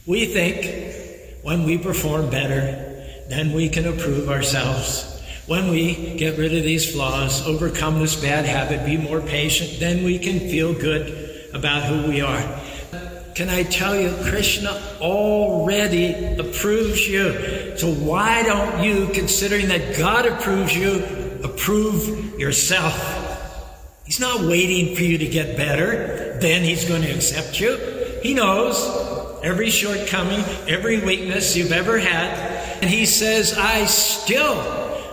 We 0.06 0.26
think 0.26 1.44
when 1.44 1.64
we 1.64 1.78
perform 1.78 2.30
better, 2.30 2.90
then 3.28 3.52
we 3.52 3.68
can 3.68 3.86
approve 3.86 4.28
ourselves. 4.28 5.06
When 5.46 5.70
we 5.70 6.14
get 6.16 6.38
rid 6.38 6.56
of 6.56 6.62
these 6.62 6.92
flaws, 6.92 7.46
overcome 7.46 7.98
this 7.98 8.16
bad 8.16 8.44
habit, 8.44 8.84
be 8.86 8.96
more 8.96 9.20
patient, 9.20 9.80
then 9.80 10.04
we 10.04 10.18
can 10.18 10.38
feel 10.38 10.74
good 10.74 11.50
about 11.52 11.82
who 11.84 12.08
we 12.08 12.20
are. 12.20 12.60
Can 13.34 13.48
I 13.48 13.62
tell 13.62 13.98
you, 13.98 14.14
Krishna 14.30 14.70
already 15.00 16.12
approves 16.36 17.08
you. 17.08 17.76
So 17.76 17.92
why 17.92 18.42
don't 18.42 18.84
you, 18.84 19.08
considering 19.14 19.68
that 19.68 19.96
God 19.96 20.26
approves 20.26 20.76
you, 20.76 21.02
approve 21.42 22.38
yourself? 22.38 23.29
He's 24.10 24.18
not 24.18 24.40
waiting 24.40 24.96
for 24.96 25.04
you 25.04 25.18
to 25.18 25.28
get 25.28 25.56
better, 25.56 26.36
then 26.40 26.64
He's 26.64 26.84
going 26.84 27.02
to 27.02 27.10
accept 27.12 27.60
you. 27.60 27.76
He 28.24 28.34
knows 28.34 28.84
every 29.44 29.70
shortcoming, 29.70 30.40
every 30.66 30.98
weakness 30.98 31.56
you've 31.56 31.70
ever 31.70 31.96
had, 31.96 32.36
and 32.82 32.90
He 32.90 33.06
says, 33.06 33.56
I 33.56 33.84
still 33.84 34.58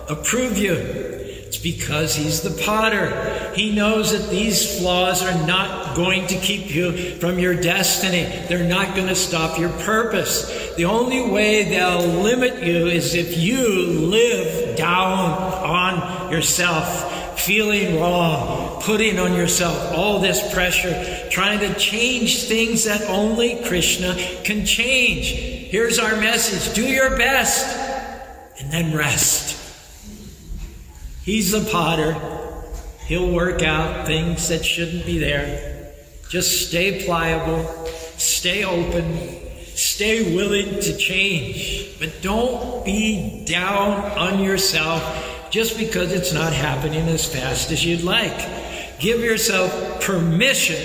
approve 0.09 0.57
you. 0.57 0.73
It's 0.73 1.59
because 1.59 2.15
He's 2.15 2.41
the 2.41 2.59
potter. 2.63 3.53
He 3.53 3.75
knows 3.75 4.13
that 4.13 4.31
these 4.31 4.79
flaws 4.79 5.21
are 5.21 5.45
not 5.45 5.95
going 5.95 6.25
to 6.25 6.35
keep 6.39 6.73
you 6.73 7.17
from 7.17 7.37
your 7.37 7.53
destiny. 7.53 8.23
They're 8.47 8.67
not 8.67 8.95
going 8.95 9.09
to 9.09 9.15
stop 9.15 9.59
your 9.59 9.69
purpose. 9.83 10.73
The 10.75 10.85
only 10.85 11.29
way 11.29 11.65
they'll 11.65 12.01
limit 12.01 12.63
you 12.63 12.87
is 12.87 13.13
if 13.13 13.37
you 13.37 13.67
live 13.67 14.75
down 14.75 15.29
on 15.29 16.31
yourself, 16.31 17.13
feeling 17.37 17.99
wrong, 17.99 18.81
putting 18.81 19.19
on 19.19 19.33
yourself 19.33 19.93
all 19.93 20.19
this 20.19 20.53
pressure, 20.53 21.29
trying 21.29 21.59
to 21.59 21.73
change 21.75 22.45
things 22.45 22.85
that 22.85 23.01
only 23.03 23.61
Krishna 23.63 24.15
can 24.43 24.65
change. 24.65 25.27
Here's 25.27 25.99
our 25.99 26.15
message 26.17 26.73
do 26.75 26.83
your 26.83 27.17
best 27.17 27.65
and 28.59 28.71
then 28.71 28.95
rest. 28.95 29.55
He's 31.23 31.51
the 31.51 31.69
potter. 31.71 32.15
He'll 33.05 33.31
work 33.31 33.61
out 33.61 34.05
things 34.05 34.49
that 34.49 34.65
shouldn't 34.65 35.05
be 35.05 35.17
there. 35.17 35.93
Just 36.29 36.67
stay 36.67 37.05
pliable, 37.05 37.65
stay 38.17 38.65
open, 38.65 39.17
stay 39.75 40.35
willing 40.35 40.79
to 40.81 40.97
change. 40.97 41.97
But 41.99 42.21
don't 42.21 42.83
be 42.83 43.45
down 43.45 44.03
on 44.17 44.43
yourself 44.43 45.01
just 45.49 45.77
because 45.77 46.11
it's 46.11 46.33
not 46.33 46.53
happening 46.53 47.07
as 47.07 47.25
fast 47.25 47.71
as 47.71 47.85
you'd 47.85 48.03
like. 48.03 48.37
Give 48.99 49.21
yourself 49.21 50.01
permission 50.01 50.77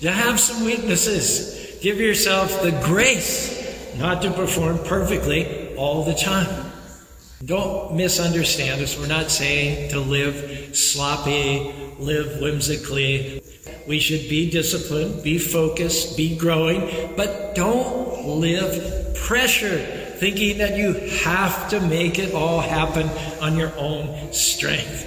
to 0.00 0.10
have 0.10 0.40
some 0.40 0.64
weaknesses. 0.64 1.78
Give 1.80 1.98
yourself 1.98 2.62
the 2.62 2.72
grace 2.84 3.60
not 3.98 4.22
to 4.22 4.30
perform 4.32 4.78
perfectly 4.84 5.76
all 5.76 6.04
the 6.04 6.14
time. 6.14 6.72
Don't 7.44 7.96
misunderstand 7.96 8.80
us. 8.82 8.98
We're 8.98 9.06
not 9.08 9.30
saying 9.30 9.90
to 9.90 10.00
live 10.00 10.76
sloppy, 10.76 11.72
live 11.98 12.40
whimsically. 12.40 13.42
We 13.88 13.98
should 13.98 14.28
be 14.28 14.48
disciplined, 14.50 15.24
be 15.24 15.38
focused, 15.38 16.16
be 16.16 16.36
growing, 16.36 17.14
but 17.16 17.54
don't 17.56 18.26
live 18.26 19.16
pressure, 19.16 20.01
thinking 20.22 20.58
that 20.58 20.76
you 20.76 20.92
have 21.24 21.68
to 21.68 21.80
make 21.80 22.16
it 22.16 22.32
all 22.32 22.60
happen 22.60 23.08
on 23.40 23.56
your 23.56 23.72
own 23.76 24.32
strength. 24.32 25.04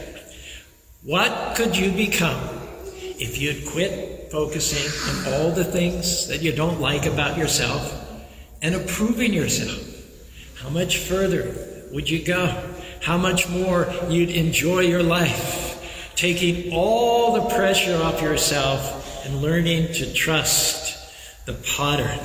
What 1.03 1.55
could 1.55 1.77
you 1.77 1.89
become 1.93 2.37
if 2.99 3.37
you'd 3.37 3.65
quit 3.65 4.29
focusing 4.29 4.91
on 5.07 5.33
all 5.33 5.51
the 5.51 5.63
things 5.63 6.27
that 6.27 6.41
you 6.41 6.51
don't 6.51 6.81
like 6.81 7.05
about 7.05 7.37
yourself 7.37 7.81
and 8.61 8.75
approving 8.75 9.31
yourself? 9.31 9.95
how 10.61 10.69
much 10.69 10.97
further 10.97 11.55
would 11.93 12.09
you 12.09 12.21
go? 12.21 12.47
How 13.01 13.17
much 13.17 13.47
more 13.47 13.87
you'd 14.09 14.31
enjoy 14.31 14.79
your 14.79 15.03
life, 15.03 16.11
taking 16.15 16.73
all 16.73 17.35
the 17.35 17.55
pressure 17.55 17.95
off 18.03 18.21
yourself 18.21 19.25
and 19.25 19.41
learning 19.41 19.93
to 19.93 20.11
trust 20.11 21.45
the 21.45 21.53
potter. 21.53 22.19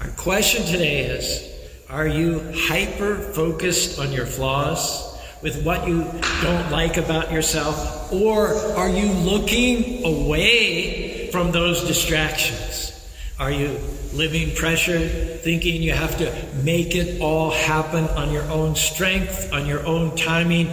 Our 0.00 0.10
question 0.12 0.64
today 0.64 1.00
is 1.00 1.52
Are 1.92 2.08
you 2.08 2.52
hyper 2.54 3.16
focused 3.16 3.98
on 4.00 4.12
your 4.12 4.26
flaws? 4.26 5.12
with 5.42 5.64
what 5.64 5.88
you 5.88 6.04
don't 6.40 6.70
like 6.70 6.96
about 6.96 7.32
yourself? 7.32 8.12
Or 8.12 8.54
are 8.76 8.88
you 8.88 9.12
looking 9.12 10.04
away 10.04 11.30
from 11.30 11.50
those 11.50 11.84
distractions? 11.84 12.90
Are 13.40 13.50
you 13.50 13.80
living 14.12 14.54
pressure, 14.54 15.00
thinking 15.38 15.82
you 15.82 15.92
have 15.92 16.16
to 16.18 16.32
make 16.62 16.94
it 16.94 17.20
all 17.20 17.50
happen 17.50 18.04
on 18.10 18.30
your 18.30 18.44
own 18.44 18.76
strength, 18.76 19.52
on 19.52 19.66
your 19.66 19.84
own 19.84 20.14
timing? 20.14 20.68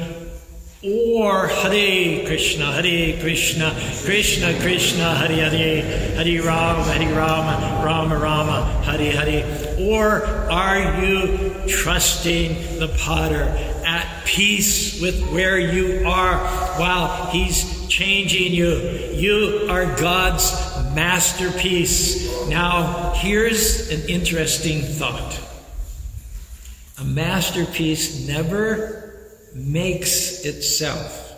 Or 0.82 1.48
Hare 1.48 2.26
Krishna, 2.26 2.72
Hare 2.72 3.20
Krishna, 3.20 3.76
Krishna 4.06 4.58
Krishna, 4.62 5.14
Hare 5.14 5.50
Hare, 5.50 5.82
Hare 6.16 6.42
Rama, 6.42 6.84
Hare 6.86 7.14
Rama, 7.14 7.84
Rama 7.84 8.18
Rama, 8.18 8.82
Hare 8.86 9.12
Hare. 9.12 9.78
Or 9.78 10.24
are 10.50 11.04
you 11.04 11.68
trusting 11.68 12.80
the 12.80 12.88
potter 12.98 13.44
at 13.86 14.24
peace 14.24 15.02
with 15.02 15.22
where 15.34 15.60
you 15.60 16.08
are 16.08 16.38
while 16.80 17.26
he's 17.26 17.86
changing 17.90 18.54
you? 18.54 18.78
You 19.12 19.68
are 19.70 19.84
God's 19.98 20.50
masterpiece. 20.96 22.48
Now, 22.48 23.12
here's 23.18 23.90
an 23.90 24.08
interesting 24.08 24.82
thought. 24.82 25.42
A 27.00 27.04
masterpiece 27.04 28.26
never 28.26 29.09
makes 29.54 30.46
itself. 30.46 31.34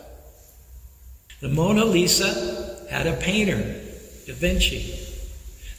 The 1.39 1.49
Mona 1.49 1.85
Lisa 1.85 2.85
had 2.89 3.07
a 3.07 3.15
painter, 3.17 3.57
Da 4.27 4.33
Vinci. 4.33 4.97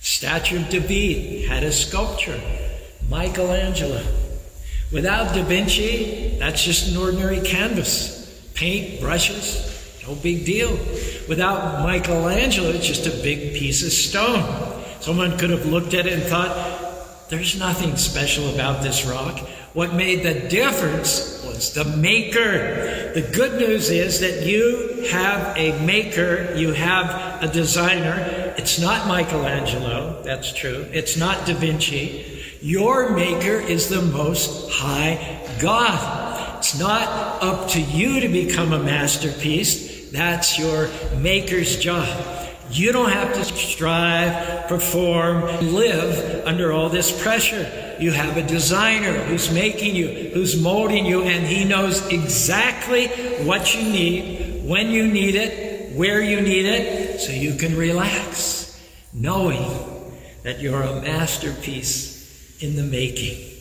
Statue 0.00 0.58
of 0.60 0.68
David 0.68 1.48
had 1.48 1.62
a 1.62 1.70
sculptor, 1.70 2.40
Michelangelo. 3.08 4.02
Without 4.90 5.34
Da 5.34 5.42
Vinci, 5.44 6.36
that's 6.38 6.64
just 6.64 6.90
an 6.90 6.96
ordinary 6.96 7.40
canvas. 7.40 8.18
Paint, 8.54 9.00
brushes, 9.00 10.02
no 10.06 10.14
big 10.16 10.44
deal. 10.44 10.72
Without 11.28 11.82
Michelangelo, 11.82 12.70
it's 12.70 12.86
just 12.86 13.06
a 13.06 13.22
big 13.22 13.54
piece 13.54 13.84
of 13.84 13.92
stone. 13.92 14.82
Someone 15.00 15.38
could 15.38 15.50
have 15.50 15.66
looked 15.66 15.94
at 15.94 16.06
it 16.06 16.12
and 16.14 16.22
thought, 16.22 17.28
there's 17.30 17.58
nothing 17.58 17.96
special 17.96 18.52
about 18.52 18.82
this 18.82 19.06
rock. 19.06 19.38
What 19.72 19.94
made 19.94 20.22
the 20.22 20.48
difference 20.48 21.42
was 21.46 21.72
the 21.72 21.84
maker. 21.84 23.12
The 23.14 23.22
good 23.32 23.58
news 23.58 23.88
is 23.88 24.20
that 24.20 24.44
you 24.44 25.06
have 25.10 25.56
a 25.56 25.78
maker, 25.84 26.52
you 26.54 26.72
have 26.72 27.42
a 27.42 27.50
designer. 27.50 28.54
It's 28.58 28.78
not 28.78 29.06
Michelangelo, 29.08 30.22
that's 30.22 30.52
true. 30.52 30.86
It's 30.92 31.16
not 31.16 31.46
Da 31.46 31.54
Vinci. 31.54 32.42
Your 32.60 33.10
maker 33.10 33.60
is 33.60 33.88
the 33.88 34.02
most 34.02 34.70
high 34.70 35.40
God. 35.58 36.58
It's 36.58 36.78
not 36.78 37.42
up 37.42 37.70
to 37.70 37.80
you 37.80 38.20
to 38.20 38.28
become 38.28 38.72
a 38.72 38.78
masterpiece. 38.78 40.10
That's 40.10 40.58
your 40.58 40.90
maker's 41.16 41.78
job. 41.78 42.51
You 42.72 42.90
don't 42.90 43.10
have 43.10 43.34
to 43.34 43.44
strive, 43.44 44.66
perform, 44.66 45.42
live 45.74 46.46
under 46.46 46.72
all 46.72 46.88
this 46.88 47.22
pressure. 47.22 47.96
You 48.00 48.12
have 48.12 48.38
a 48.38 48.42
designer 48.42 49.12
who's 49.24 49.52
making 49.52 49.94
you, 49.94 50.30
who's 50.32 50.60
molding 50.60 51.04
you, 51.04 51.22
and 51.22 51.46
he 51.46 51.64
knows 51.64 52.06
exactly 52.08 53.08
what 53.44 53.74
you 53.74 53.82
need, 53.82 54.64
when 54.66 54.90
you 54.90 55.06
need 55.06 55.34
it, 55.34 55.94
where 55.96 56.22
you 56.22 56.40
need 56.40 56.64
it, 56.64 57.20
so 57.20 57.32
you 57.32 57.56
can 57.56 57.76
relax, 57.76 58.80
knowing 59.12 59.62
that 60.42 60.60
you're 60.60 60.82
a 60.82 61.02
masterpiece 61.02 62.62
in 62.62 62.76
the 62.76 62.82
making. 62.82 63.51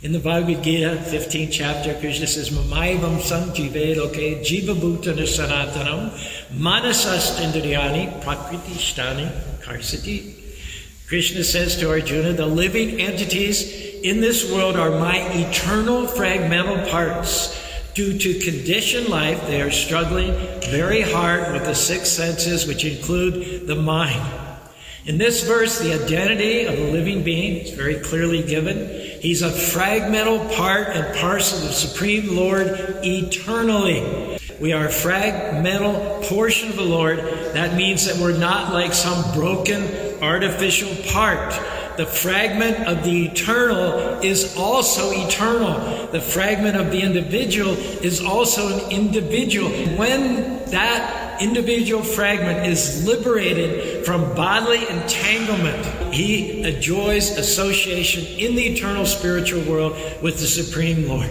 In 0.00 0.12
the 0.12 0.20
Bhagavad 0.20 0.62
Gita, 0.62 0.96
15th 1.06 1.50
chapter, 1.50 1.92
Krishna 1.98 2.28
says, 2.28 2.50
Mamaivam 2.50 3.18
jiva 3.18 4.74
bhutana 4.76 5.26
sanatanam 5.26 6.10
manasastindriyani 6.54 8.22
prakritishtani 8.22 9.28
karsati. 9.60 10.34
Krishna 11.08 11.42
says 11.42 11.76
to 11.78 11.90
Arjuna, 11.90 12.32
the 12.34 12.46
living 12.46 13.00
entities 13.00 13.72
in 14.04 14.20
this 14.20 14.48
world 14.52 14.76
are 14.76 14.90
my 14.90 15.18
eternal 15.32 16.06
fragmental 16.06 16.88
parts. 16.88 17.60
Due 17.94 18.16
to 18.16 18.38
conditioned 18.38 19.08
life, 19.08 19.44
they 19.48 19.60
are 19.60 19.72
struggling 19.72 20.32
very 20.70 21.00
hard 21.00 21.52
with 21.52 21.64
the 21.64 21.74
six 21.74 22.08
senses, 22.08 22.68
which 22.68 22.84
include 22.84 23.66
the 23.66 23.74
mind. 23.74 24.47
In 25.08 25.16
this 25.16 25.42
verse, 25.42 25.78
the 25.78 25.94
identity 25.94 26.66
of 26.66 26.78
a 26.78 26.90
living 26.92 27.22
being 27.22 27.64
is 27.64 27.70
very 27.70 27.94
clearly 27.94 28.42
given. 28.42 28.90
He's 29.22 29.40
a 29.40 29.48
fragmental 29.48 30.54
part 30.54 30.88
and 30.88 31.16
parcel 31.16 31.60
of 31.60 31.64
the 31.64 31.72
Supreme 31.72 32.36
Lord 32.36 32.66
eternally. 33.02 34.38
We 34.60 34.74
are 34.74 34.84
a 34.84 34.90
fragmental 34.90 36.22
portion 36.24 36.68
of 36.68 36.76
the 36.76 36.84
Lord. 36.84 37.20
That 37.20 37.74
means 37.74 38.04
that 38.04 38.22
we're 38.22 38.36
not 38.36 38.74
like 38.74 38.92
some 38.92 39.32
broken 39.32 39.82
artificial 40.22 40.94
part. 41.10 41.54
The 41.96 42.04
fragment 42.04 42.86
of 42.86 43.02
the 43.02 43.28
eternal 43.28 44.20
is 44.20 44.58
also 44.58 45.10
eternal. 45.12 46.08
The 46.08 46.20
fragment 46.20 46.76
of 46.76 46.90
the 46.90 47.00
individual 47.00 47.72
is 47.72 48.20
also 48.20 48.78
an 48.78 48.90
individual. 48.92 49.70
When 49.96 50.62
that 50.66 51.27
individual 51.40 52.02
fragment 52.02 52.66
is 52.66 53.06
liberated 53.06 54.04
from 54.04 54.34
bodily 54.34 54.86
entanglement, 54.88 56.14
he 56.14 56.62
enjoys 56.62 57.30
association 57.30 58.24
in 58.38 58.54
the 58.54 58.66
eternal 58.66 59.06
spiritual 59.06 59.62
world 59.62 59.96
with 60.22 60.38
the 60.38 60.46
Supreme 60.46 61.08
Lord. 61.08 61.30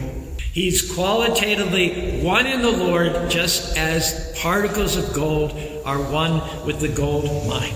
He's 0.58 0.92
qualitatively 0.92 2.22
one 2.22 2.48
in 2.48 2.62
the 2.62 2.72
Lord, 2.72 3.30
just 3.30 3.78
as 3.78 4.34
particles 4.40 4.96
of 4.96 5.14
gold 5.14 5.52
are 5.86 6.00
one 6.00 6.66
with 6.66 6.80
the 6.80 6.88
gold 6.88 7.26
mine. 7.48 7.76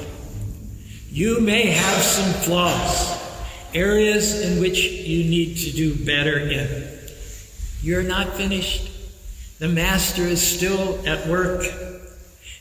You 1.12 1.42
may 1.42 1.68
have 1.68 2.02
some 2.02 2.34
flaws, 2.42 3.22
areas 3.74 4.42
in 4.42 4.60
which 4.60 4.80
you 4.80 5.30
need 5.30 5.58
to 5.58 5.72
do 5.72 5.94
better 6.06 6.40
in. 6.40 6.90
You're 7.84 8.02
not 8.02 8.36
finished. 8.36 8.90
The 9.60 9.68
master 9.68 10.24
is 10.24 10.42
still 10.42 11.06
at 11.08 11.28
work. 11.28 11.64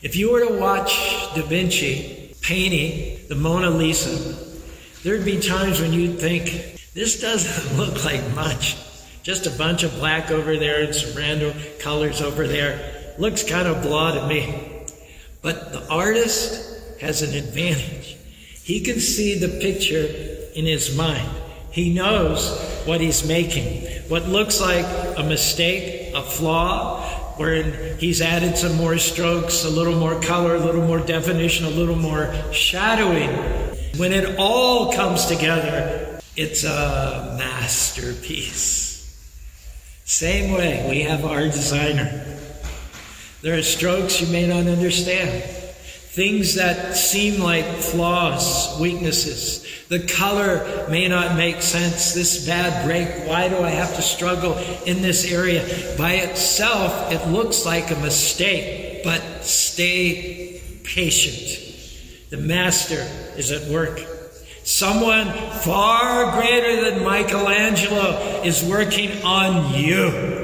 If 0.01 0.15
you 0.15 0.31
were 0.31 0.43
to 0.43 0.53
watch 0.53 0.95
Da 1.35 1.43
Vinci 1.43 2.33
painting 2.41 3.19
the 3.29 3.35
Mona 3.35 3.69
Lisa, 3.69 4.35
there'd 5.03 5.23
be 5.23 5.39
times 5.39 5.79
when 5.79 5.93
you'd 5.93 6.19
think, 6.19 6.79
this 6.95 7.21
doesn't 7.21 7.77
look 7.77 8.03
like 8.03 8.27
much. 8.33 8.77
Just 9.21 9.45
a 9.45 9.51
bunch 9.51 9.83
of 9.83 9.93
black 9.95 10.31
over 10.31 10.57
there 10.57 10.83
and 10.83 10.95
some 10.95 11.15
random 11.15 11.53
colors 11.79 12.19
over 12.19 12.47
there. 12.47 13.13
Looks 13.19 13.43
kind 13.43 13.67
of 13.67 13.83
blah 13.83 14.15
to 14.15 14.27
me. 14.27 14.85
But 15.43 15.71
the 15.71 15.87
artist 15.87 16.99
has 16.99 17.21
an 17.21 17.35
advantage. 17.35 18.17
He 18.63 18.79
can 18.79 18.99
see 18.99 19.37
the 19.37 19.59
picture 19.59 20.07
in 20.55 20.65
his 20.65 20.95
mind. 20.97 21.29
He 21.69 21.93
knows 21.93 22.59
what 22.85 23.01
he's 23.01 23.23
making. 23.27 23.87
What 24.09 24.27
looks 24.27 24.59
like 24.59 24.85
a 25.17 25.23
mistake, 25.23 26.15
a 26.15 26.23
flaw, 26.23 27.30
where 27.41 27.63
he's 27.95 28.21
added 28.21 28.55
some 28.55 28.75
more 28.75 28.97
strokes, 28.97 29.65
a 29.65 29.69
little 29.69 29.97
more 29.97 30.21
color, 30.21 30.55
a 30.55 30.59
little 30.59 30.85
more 30.85 30.99
definition, 30.99 31.65
a 31.65 31.69
little 31.69 31.95
more 31.95 32.33
shadowing. 32.53 33.29
When 33.97 34.13
it 34.13 34.37
all 34.37 34.93
comes 34.93 35.25
together, 35.25 36.19
it's 36.37 36.63
a 36.63 37.35
masterpiece. 37.37 38.79
Same 40.05 40.53
way, 40.53 40.85
we 40.89 41.01
have 41.01 41.25
our 41.25 41.41
designer. 41.41 42.37
There 43.41 43.57
are 43.57 43.63
strokes 43.63 44.21
you 44.21 44.27
may 44.27 44.47
not 44.47 44.67
understand. 44.67 45.60
Things 46.11 46.55
that 46.55 46.97
seem 46.97 47.41
like 47.41 47.65
flaws, 47.77 48.77
weaknesses. 48.81 49.65
The 49.87 49.99
color 49.99 50.85
may 50.89 51.07
not 51.07 51.37
make 51.37 51.61
sense. 51.61 52.13
This 52.13 52.45
bad 52.45 52.85
break, 52.85 53.07
why 53.29 53.47
do 53.47 53.59
I 53.59 53.69
have 53.69 53.95
to 53.95 54.01
struggle 54.01 54.57
in 54.85 55.01
this 55.01 55.31
area? 55.31 55.63
By 55.97 56.15
itself, 56.15 57.13
it 57.13 57.25
looks 57.29 57.65
like 57.65 57.91
a 57.91 57.95
mistake, 57.95 59.05
but 59.05 59.21
stay 59.45 60.61
patient. 60.83 62.29
The 62.29 62.37
master 62.37 63.07
is 63.37 63.53
at 63.53 63.71
work. 63.71 64.01
Someone 64.63 65.31
far 65.61 66.41
greater 66.41 66.91
than 66.91 67.05
Michelangelo 67.05 68.41
is 68.43 68.65
working 68.65 69.23
on 69.23 69.75
you. 69.75 70.40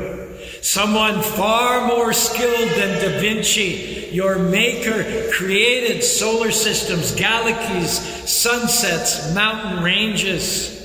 Someone 0.67 1.21
far 1.21 1.87
more 1.87 2.11
skilled 2.11 2.71
than 2.71 2.99
Da 2.99 3.21
Vinci, 3.21 4.09
your 4.11 4.37
maker, 4.37 5.31
created 5.31 6.03
solar 6.03 6.51
systems, 6.51 7.15
galaxies, 7.15 7.99
sunsets, 8.29 9.33
mountain 9.33 9.81
ranges. 9.81 10.76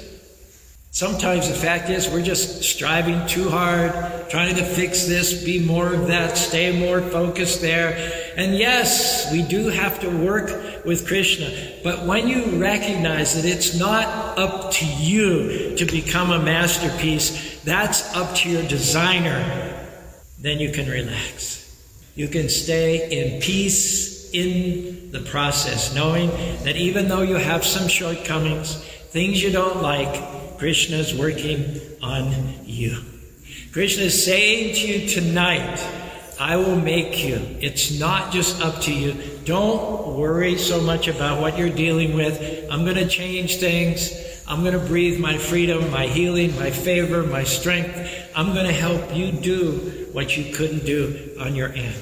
Sometimes 1.03 1.49
the 1.49 1.55
fact 1.55 1.91
is 1.91 2.09
we're 2.09 2.23
just 2.23 2.63
striving 2.63 3.27
too 3.27 3.49
hard, 3.51 3.91
trying 4.31 4.55
to 4.55 4.65
fix 4.65 5.05
this, 5.05 5.43
be 5.43 5.59
more 5.59 5.93
of 5.93 6.07
that, 6.07 6.37
stay 6.37 6.79
more 6.79 7.01
focused 7.01 7.61
there. 7.61 7.97
And 8.37 8.55
yes, 8.55 9.29
we 9.33 9.43
do 9.43 9.67
have 9.67 9.99
to 10.03 10.09
work 10.09 10.85
with 10.85 11.09
Krishna. 11.09 11.51
But 11.83 12.07
when 12.07 12.29
you 12.29 12.45
recognize 12.57 13.35
that 13.35 13.45
it's 13.45 13.77
not 13.77 14.05
up 14.39 14.71
to 14.75 14.87
you 14.87 15.75
to 15.75 15.85
become 15.87 16.31
a 16.31 16.41
masterpiece, 16.41 17.61
that's 17.65 18.15
up 18.15 18.37
to 18.37 18.49
your 18.49 18.63
designer, 18.69 19.89
then 20.39 20.61
you 20.61 20.71
can 20.71 20.89
relax. 20.89 21.69
You 22.15 22.29
can 22.29 22.49
stay 22.49 23.11
in 23.11 23.41
peace 23.41 24.31
in 24.31 25.11
the 25.11 25.23
process, 25.23 25.93
knowing 25.97 26.31
that 26.63 26.77
even 26.77 27.09
though 27.09 27.23
you 27.23 27.35
have 27.35 27.65
some 27.65 27.89
shortcomings, 27.89 28.77
things 29.11 29.43
you 29.43 29.51
don't 29.51 29.83
like, 29.83 30.42
Krishna 30.63 30.99
is 30.99 31.13
working 31.13 31.81
on 32.01 32.33
you. 32.65 33.03
Krishna 33.73 34.05
is 34.05 34.25
saying 34.25 34.77
to 34.77 34.87
you 34.87 35.09
tonight, 35.09 35.85
I 36.39 36.55
will 36.55 36.77
make 36.77 37.25
you. 37.25 37.35
It's 37.61 37.99
not 37.99 38.33
just 38.33 38.63
up 38.63 38.81
to 38.83 38.95
you. 38.95 39.15
Don't 39.45 40.17
worry 40.17 40.57
so 40.57 40.81
much 40.81 41.09
about 41.09 41.41
what 41.41 41.59
you're 41.59 41.69
dealing 41.69 42.15
with. 42.15 42.69
I'm 42.71 42.85
going 42.85 42.95
to 42.95 43.09
change 43.09 43.57
things. 43.57 44.13
I'm 44.47 44.61
going 44.61 44.79
to 44.79 44.87
breathe 44.87 45.19
my 45.19 45.37
freedom, 45.37 45.91
my 45.91 46.07
healing, 46.07 46.55
my 46.55 46.71
favor, 46.71 47.25
my 47.25 47.43
strength. 47.43 48.31
I'm 48.37 48.55
going 48.55 48.67
to 48.67 48.73
help 48.73 49.17
you 49.17 49.33
do 49.33 50.11
what 50.13 50.37
you 50.37 50.55
couldn't 50.55 50.87
do 50.87 51.37
on 51.41 51.57
your 51.57 51.71
own. 51.71 51.93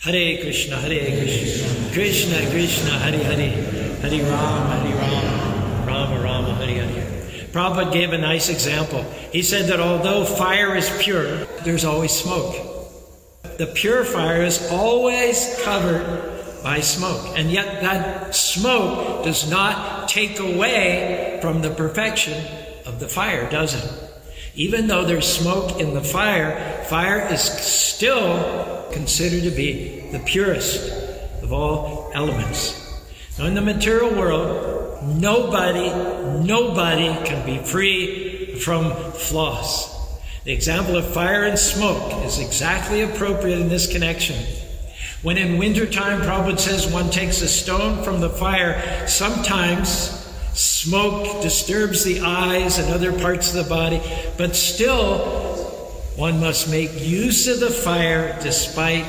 Hare 0.00 0.40
Krishna, 0.40 0.76
Hare 0.76 1.20
Krishna, 1.20 1.92
Krishna 1.92 2.50
Krishna, 2.50 2.90
Hare 3.00 3.22
Hare, 3.22 4.00
Hare 4.00 4.22
Ram, 4.22 4.66
Hare 4.70 4.96
Ram, 4.96 5.86
Rama 5.86 6.22
Rama, 6.22 6.54
Hare 6.54 6.86
Hare. 6.86 7.16
Prabhupada 7.56 7.90
gave 7.90 8.12
a 8.12 8.18
nice 8.18 8.50
example. 8.50 9.02
He 9.32 9.40
said 9.40 9.70
that 9.70 9.80
although 9.80 10.26
fire 10.26 10.76
is 10.76 10.90
pure, 11.00 11.46
there's 11.64 11.86
always 11.86 12.12
smoke. 12.12 12.54
The 13.56 13.66
pure 13.68 14.04
fire 14.04 14.42
is 14.42 14.70
always 14.70 15.58
covered 15.64 16.62
by 16.62 16.80
smoke. 16.80 17.32
And 17.34 17.50
yet 17.50 17.80
that 17.80 18.34
smoke 18.34 19.24
does 19.24 19.50
not 19.50 20.06
take 20.06 20.38
away 20.38 21.38
from 21.40 21.62
the 21.62 21.70
perfection 21.70 22.44
of 22.84 23.00
the 23.00 23.08
fire, 23.08 23.48
does 23.48 23.72
it? 23.72 24.10
Even 24.54 24.86
though 24.86 25.06
there's 25.06 25.26
smoke 25.26 25.80
in 25.80 25.94
the 25.94 26.04
fire, 26.04 26.84
fire 26.90 27.26
is 27.32 27.40
still 27.40 28.86
considered 28.92 29.44
to 29.44 29.50
be 29.50 30.10
the 30.12 30.18
purest 30.18 30.92
of 31.42 31.54
all 31.54 32.10
elements. 32.12 32.82
Now, 33.38 33.46
in 33.46 33.54
the 33.54 33.62
material 33.62 34.10
world, 34.10 34.85
Nobody, 35.02 35.88
nobody 36.44 37.08
can 37.24 37.44
be 37.44 37.58
free 37.58 38.58
from 38.60 38.92
flaws. 39.12 39.94
The 40.44 40.52
example 40.52 40.96
of 40.96 41.12
fire 41.12 41.44
and 41.44 41.58
smoke 41.58 42.24
is 42.24 42.38
exactly 42.38 43.02
appropriate 43.02 43.58
in 43.58 43.68
this 43.68 43.90
connection. 43.90 44.36
When 45.22 45.38
in 45.38 45.58
wintertime, 45.58 46.20
Prabhupada 46.20 46.58
says 46.58 46.86
one 46.86 47.10
takes 47.10 47.42
a 47.42 47.48
stone 47.48 48.04
from 48.04 48.20
the 48.20 48.30
fire, 48.30 49.06
sometimes 49.08 49.90
smoke 50.54 51.42
disturbs 51.42 52.04
the 52.04 52.20
eyes 52.20 52.78
and 52.78 52.92
other 52.92 53.12
parts 53.12 53.54
of 53.54 53.64
the 53.64 53.68
body, 53.68 54.00
but 54.36 54.54
still 54.54 55.18
one 56.16 56.40
must 56.40 56.70
make 56.70 56.90
use 57.00 57.48
of 57.48 57.60
the 57.60 57.70
fire 57.70 58.38
despite 58.40 59.04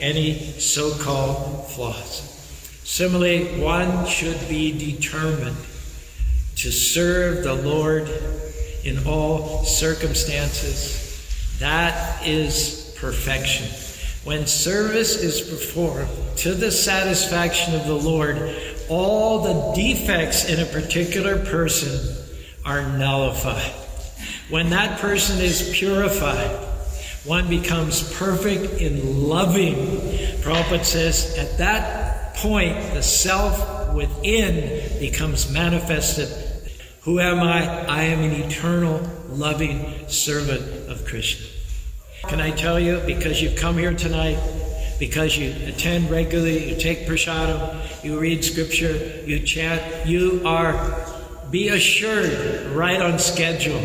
any 0.00 0.38
so 0.60 0.94
called 0.98 1.68
flaws. 1.70 2.28
Similarly, 2.84 3.60
one 3.60 4.06
should 4.06 4.48
be 4.48 4.72
determined 4.76 5.56
to 6.56 6.70
serve 6.70 7.44
the 7.44 7.54
Lord 7.54 8.08
in 8.84 9.06
all 9.06 9.64
circumstances. 9.64 11.56
That 11.60 12.26
is 12.26 12.94
perfection. 12.98 13.68
When 14.24 14.46
service 14.46 15.16
is 15.16 15.40
performed 15.40 16.08
to 16.38 16.54
the 16.54 16.70
satisfaction 16.70 17.74
of 17.74 17.86
the 17.86 17.94
Lord, 17.94 18.56
all 18.88 19.40
the 19.40 19.72
defects 19.74 20.48
in 20.48 20.60
a 20.60 20.66
particular 20.66 21.44
person 21.44 22.16
are 22.64 22.82
nullified. 22.96 23.72
When 24.50 24.70
that 24.70 25.00
person 25.00 25.40
is 25.40 25.70
purified, 25.74 26.50
one 27.24 27.48
becomes 27.48 28.12
perfect 28.14 28.80
in 28.80 29.28
loving. 29.28 29.74
Prabhupada 30.42 30.84
says, 30.84 31.36
at 31.38 31.58
that 31.58 32.11
point, 32.42 32.76
the 32.92 33.02
self 33.02 33.94
within 33.94 34.98
becomes 34.98 35.50
manifested. 35.52 36.28
Who 37.02 37.20
am 37.20 37.38
I? 37.38 37.86
I 37.86 38.02
am 38.02 38.18
an 38.20 38.32
eternal, 38.32 39.00
loving 39.28 40.08
servant 40.08 40.90
of 40.90 41.06
Krishna. 41.06 41.46
Can 42.28 42.40
I 42.40 42.50
tell 42.50 42.80
you, 42.80 43.00
because 43.06 43.40
you've 43.40 43.54
come 43.54 43.78
here 43.78 43.94
tonight, 43.94 44.38
because 44.98 45.38
you 45.38 45.52
attend 45.68 46.10
regularly, 46.10 46.70
you 46.70 46.80
take 46.80 47.06
prasadam, 47.06 48.04
you 48.04 48.18
read 48.18 48.44
scripture, 48.44 49.22
you 49.24 49.38
chant, 49.40 50.08
you 50.08 50.42
are, 50.44 50.74
be 51.50 51.68
assured, 51.68 52.66
right 52.74 53.00
on 53.00 53.20
schedule. 53.20 53.80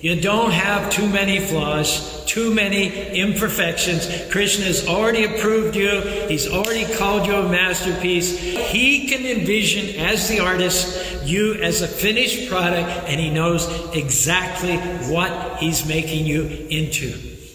You 0.00 0.18
don't 0.18 0.50
have 0.50 0.90
too 0.90 1.06
many 1.06 1.40
flaws, 1.40 2.24
too 2.24 2.54
many 2.54 3.10
imperfections. 3.10 4.08
Krishna 4.30 4.64
has 4.64 4.88
already 4.88 5.24
approved 5.24 5.76
you. 5.76 6.00
He's 6.26 6.48
already 6.48 6.90
called 6.94 7.26
you 7.26 7.34
a 7.34 7.48
masterpiece. 7.48 8.38
He 8.38 9.08
can 9.08 9.26
envision 9.26 10.00
as 10.00 10.26
the 10.26 10.40
artist 10.40 11.26
you 11.26 11.54
as 11.54 11.82
a 11.82 11.88
finished 11.88 12.48
product 12.48 12.88
and 13.10 13.20
he 13.20 13.28
knows 13.28 13.68
exactly 13.94 14.78
what 15.12 15.58
he's 15.58 15.86
making 15.86 16.24
you 16.24 16.46
into. 16.70 17.08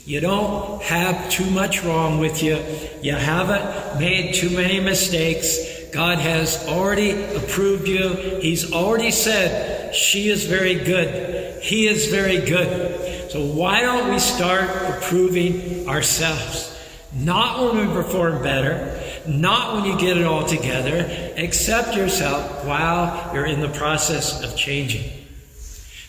You 0.06 0.20
don't 0.20 0.84
have 0.84 1.32
too 1.32 1.50
much 1.50 1.84
wrong 1.84 2.20
with 2.20 2.44
you. 2.44 2.64
You 3.02 3.16
haven't 3.16 4.00
made 4.00 4.36
too 4.36 4.52
many 4.52 4.80
mistakes. 4.80 5.58
God 5.92 6.20
has 6.20 6.64
already 6.68 7.24
approved 7.34 7.88
you. 7.88 8.10
He's 8.40 8.72
already 8.72 9.10
said, 9.10 9.75
she 9.94 10.30
is 10.30 10.46
very 10.46 10.76
good. 10.76 11.62
He 11.62 11.88
is 11.88 12.08
very 12.08 12.40
good. 12.40 13.32
So 13.32 13.46
why 13.46 13.82
don't 13.82 14.12
we 14.12 14.20
start 14.20 14.70
approving 14.96 15.90
ourselves? 15.90 16.72
Not 17.14 17.74
when 17.74 17.88
we 17.88 17.94
perform 17.94 18.44
better, 18.44 19.02
not 19.28 19.76
when 19.76 19.86
you 19.86 19.98
get 19.98 20.18
it 20.18 20.26
all 20.26 20.46
together. 20.46 21.34
Accept 21.38 21.96
yourself 21.96 22.66
while 22.66 23.34
you're 23.34 23.46
in 23.46 23.62
the 23.62 23.70
process 23.70 24.44
of 24.44 24.56
changing. 24.56 25.10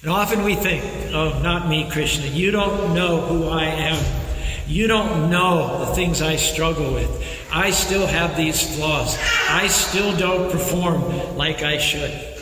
And 0.03 0.11
often 0.11 0.45
we 0.45 0.55
think, 0.55 0.85
oh, 1.15 1.41
not 1.43 1.69
me, 1.69 1.89
Krishna. 1.91 2.27
You 2.27 2.51
don't 2.51 2.95
know 2.95 3.21
who 3.21 3.49
I 3.49 3.65
am. 3.65 4.05
You 4.69 4.89
don't 4.89 5.31
know 5.31 5.85
the 5.85 5.95
things 5.95 6.23
I 6.23 6.37
struggle 6.37 6.93
with. 6.93 7.25
I 7.53 7.71
still 7.71 8.07
have 8.07 8.37
these 8.37 8.77
flaws. 8.77 9.17
I 9.49 9.69
still 9.69 10.17
don't 10.17 10.51
perform 10.51 11.37
like 11.37 11.63
I 11.63 11.79
should. 11.79 12.36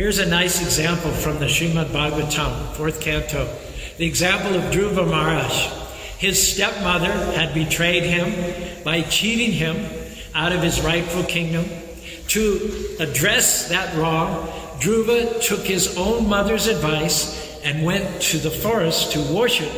Here's 0.00 0.18
a 0.18 0.24
nice 0.24 0.62
example 0.62 1.10
from 1.10 1.40
the 1.40 1.44
Srimad 1.44 1.88
Bhagavatam, 1.88 2.72
fourth 2.72 3.02
canto. 3.02 3.46
The 3.98 4.06
example 4.06 4.54
of 4.54 4.72
Dhruva 4.72 5.06
Maharaj. 5.06 5.68
His 6.16 6.54
stepmother 6.54 7.12
had 7.32 7.52
betrayed 7.52 8.04
him 8.04 8.82
by 8.82 9.02
cheating 9.02 9.52
him 9.52 9.76
out 10.34 10.52
of 10.52 10.62
his 10.62 10.80
rightful 10.80 11.24
kingdom. 11.24 11.66
To 12.28 12.96
address 12.98 13.68
that 13.68 13.94
wrong, 13.94 14.48
Dhruva 14.80 15.46
took 15.46 15.66
his 15.66 15.98
own 15.98 16.26
mother's 16.26 16.66
advice 16.66 17.60
and 17.62 17.84
went 17.84 18.22
to 18.22 18.38
the 18.38 18.50
forest 18.50 19.12
to 19.12 19.34
worship 19.34 19.70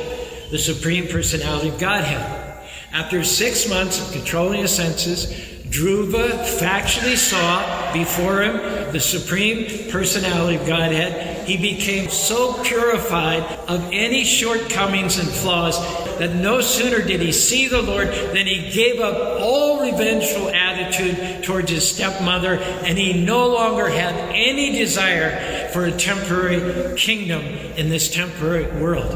the 0.52 0.58
Supreme 0.58 1.08
Personality 1.08 1.70
of 1.70 1.80
Godhead. 1.80 2.62
After 2.92 3.24
six 3.24 3.68
months 3.68 4.00
of 4.00 4.12
controlling 4.12 4.60
his 4.60 4.70
senses, 4.70 5.51
Dhruva 5.72 6.44
factually 6.60 7.16
saw 7.16 7.94
before 7.94 8.42
him 8.42 8.92
the 8.92 9.00
supreme 9.00 9.90
personality 9.90 10.56
of 10.56 10.66
Godhead. 10.66 11.48
He 11.48 11.56
became 11.56 12.10
so 12.10 12.62
purified 12.62 13.42
of 13.68 13.88
any 13.90 14.22
shortcomings 14.22 15.18
and 15.18 15.26
flaws 15.26 15.78
that 16.18 16.34
no 16.34 16.60
sooner 16.60 17.00
did 17.00 17.22
he 17.22 17.32
see 17.32 17.68
the 17.68 17.80
Lord 17.80 18.08
than 18.08 18.46
he 18.46 18.70
gave 18.70 19.00
up 19.00 19.40
all 19.40 19.80
revengeful 19.80 20.50
attitude 20.50 21.42
towards 21.42 21.70
his 21.70 21.88
stepmother, 21.88 22.56
and 22.56 22.98
he 22.98 23.24
no 23.24 23.48
longer 23.48 23.88
had 23.88 24.14
any 24.34 24.72
desire 24.72 25.70
for 25.70 25.86
a 25.86 25.92
temporary 25.92 26.96
kingdom 26.98 27.40
in 27.78 27.88
this 27.88 28.14
temporary 28.14 28.70
world. 28.78 29.10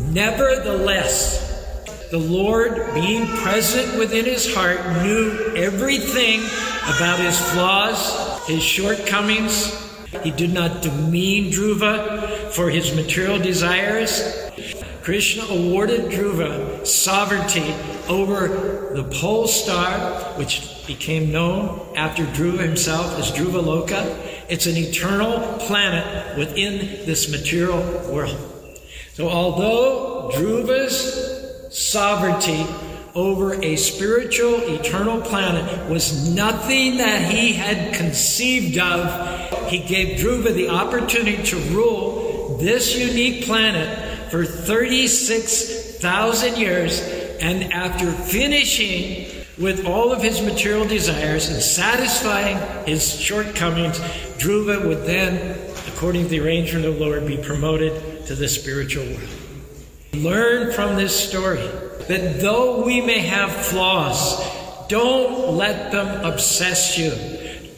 Nevertheless, 0.00 1.55
the 2.10 2.18
Lord, 2.18 2.94
being 2.94 3.26
present 3.26 3.98
within 3.98 4.24
his 4.24 4.54
heart, 4.54 4.78
knew 5.02 5.54
everything 5.56 6.40
about 6.96 7.18
his 7.18 7.38
flaws, 7.50 8.46
his 8.46 8.62
shortcomings. 8.62 9.74
He 10.22 10.30
did 10.30 10.52
not 10.52 10.82
demean 10.82 11.52
Dhruva 11.52 12.50
for 12.52 12.70
his 12.70 12.94
material 12.94 13.38
desires. 13.38 14.22
Krishna 15.02 15.44
awarded 15.44 16.10
Dhruva 16.10 16.86
sovereignty 16.86 17.74
over 18.08 18.92
the 18.94 19.04
pole 19.04 19.46
star, 19.46 19.92
which 20.38 20.84
became 20.86 21.32
known 21.32 21.94
after 21.96 22.24
Dhruva 22.24 22.60
himself 22.60 23.18
as 23.18 23.30
Dhruva 23.32 23.62
Loka, 23.62 24.04
It's 24.48 24.66
an 24.66 24.76
eternal 24.76 25.58
planet 25.58 26.38
within 26.38 27.04
this 27.04 27.30
material 27.30 27.78
world. 28.12 28.36
So 29.14 29.28
although 29.28 30.30
Dhruva's 30.34 31.25
sovereignty 31.76 32.66
over 33.14 33.62
a 33.62 33.76
spiritual 33.76 34.54
eternal 34.74 35.20
planet 35.20 35.90
was 35.90 36.34
nothing 36.34 36.96
that 36.98 37.30
he 37.30 37.52
had 37.52 37.94
conceived 37.94 38.78
of, 38.78 39.68
he 39.68 39.78
gave 39.78 40.18
Dhruva 40.18 40.54
the 40.54 40.70
opportunity 40.70 41.42
to 41.42 41.56
rule 41.74 42.56
this 42.58 42.96
unique 42.96 43.44
planet 43.44 44.30
for 44.30 44.44
36,000 44.44 46.56
years. 46.56 47.00
And 47.40 47.72
after 47.72 48.10
finishing 48.10 49.26
with 49.58 49.86
all 49.86 50.12
of 50.12 50.22
his 50.22 50.40
material 50.40 50.86
desires 50.86 51.50
and 51.50 51.62
satisfying 51.62 52.56
his 52.86 53.20
shortcomings, 53.20 53.98
Dhruva 54.38 54.86
would 54.86 55.04
then, 55.04 55.58
according 55.88 56.22
to 56.24 56.28
the 56.28 56.40
arrangement 56.40 56.86
of 56.86 56.98
the 56.98 57.04
Lord, 57.04 57.26
be 57.26 57.36
promoted 57.36 58.24
to 58.26 58.34
the 58.34 58.48
spiritual 58.48 59.04
world. 59.04 59.45
Learn 60.16 60.72
from 60.72 60.96
this 60.96 61.28
story 61.28 61.66
that 62.08 62.40
though 62.40 62.84
we 62.84 63.00
may 63.00 63.18
have 63.18 63.52
flaws, 63.52 64.42
don't 64.88 65.54
let 65.56 65.92
them 65.92 66.24
obsess 66.24 66.96
you. 66.96 67.12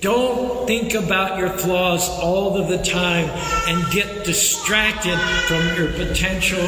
Don't 0.00 0.66
think 0.66 0.94
about 0.94 1.38
your 1.38 1.50
flaws 1.50 2.08
all 2.08 2.56
of 2.56 2.68
the 2.68 2.78
time 2.78 3.28
and 3.66 3.92
get 3.92 4.24
distracted 4.24 5.18
from 5.48 5.66
your 5.76 5.92
potential 5.94 6.64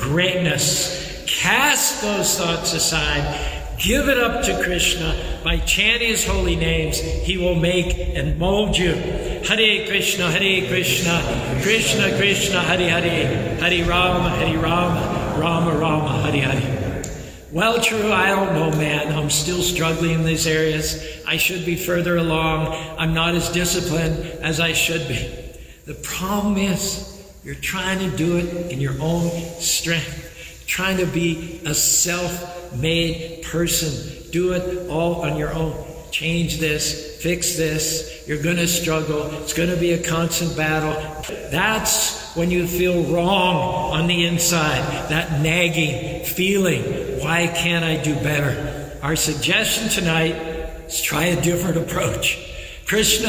greatness. 0.00 1.24
Cast 1.28 2.02
those 2.02 2.36
thoughts 2.36 2.72
aside 2.72 3.61
Give 3.82 4.08
it 4.08 4.16
up 4.16 4.44
to 4.44 4.62
Krishna. 4.62 5.40
By 5.42 5.58
chanting 5.58 6.10
his 6.10 6.24
holy 6.24 6.54
names, 6.54 7.00
he 7.00 7.36
will 7.36 7.56
make 7.56 7.98
and 8.16 8.38
mold 8.38 8.78
you. 8.78 8.92
Hare 8.94 9.88
Krishna, 9.88 10.30
Hare 10.30 10.68
Krishna, 10.68 11.60
Krishna 11.62 12.16
Krishna, 12.16 12.60
Hare 12.60 12.88
Hare, 12.88 13.56
Hare 13.56 13.84
Rama, 13.84 14.30
Hare 14.30 14.56
Rama, 14.56 15.36
Rama 15.36 15.76
Rama, 15.76 16.30
Hare 16.30 16.42
Hare. 16.42 17.02
Well, 17.50 17.80
true, 17.80 18.12
I 18.12 18.28
don't 18.28 18.54
know, 18.54 18.70
man. 18.78 19.12
I'm 19.12 19.30
still 19.30 19.62
struggling 19.62 20.12
in 20.12 20.24
these 20.24 20.46
areas. 20.46 21.04
I 21.26 21.36
should 21.36 21.66
be 21.66 21.74
further 21.74 22.18
along. 22.18 22.68
I'm 22.96 23.14
not 23.14 23.34
as 23.34 23.50
disciplined 23.50 24.16
as 24.42 24.60
I 24.60 24.74
should 24.74 25.08
be. 25.08 25.28
The 25.86 25.94
problem 25.94 26.56
is, 26.56 27.20
you're 27.42 27.56
trying 27.56 27.98
to 28.08 28.16
do 28.16 28.36
it 28.36 28.70
in 28.70 28.80
your 28.80 28.94
own 29.00 29.28
strength, 29.58 30.62
trying 30.68 30.98
to 30.98 31.06
be 31.06 31.60
a 31.66 31.74
self 31.74 32.61
made 32.76 33.42
person. 33.44 34.30
Do 34.30 34.52
it 34.52 34.88
all 34.88 35.22
on 35.22 35.36
your 35.36 35.52
own. 35.52 35.74
Change 36.10 36.58
this, 36.58 37.16
fix 37.22 37.56
this. 37.56 38.24
You're 38.26 38.42
going 38.42 38.56
to 38.56 38.68
struggle. 38.68 39.30
It's 39.42 39.54
going 39.54 39.70
to 39.70 39.76
be 39.76 39.92
a 39.92 40.02
constant 40.02 40.56
battle. 40.56 40.92
That's 41.50 42.34
when 42.34 42.50
you 42.50 42.66
feel 42.66 43.02
wrong 43.04 43.92
on 43.92 44.06
the 44.06 44.26
inside, 44.26 45.08
that 45.08 45.40
nagging 45.40 46.24
feeling. 46.24 46.82
Why 47.20 47.46
can't 47.46 47.84
I 47.84 48.02
do 48.02 48.14
better? 48.16 48.98
Our 49.02 49.16
suggestion 49.16 49.88
tonight 49.88 50.34
is 50.86 51.00
try 51.00 51.24
a 51.24 51.40
different 51.40 51.78
approach. 51.78 52.38
Krishna, 52.86 53.28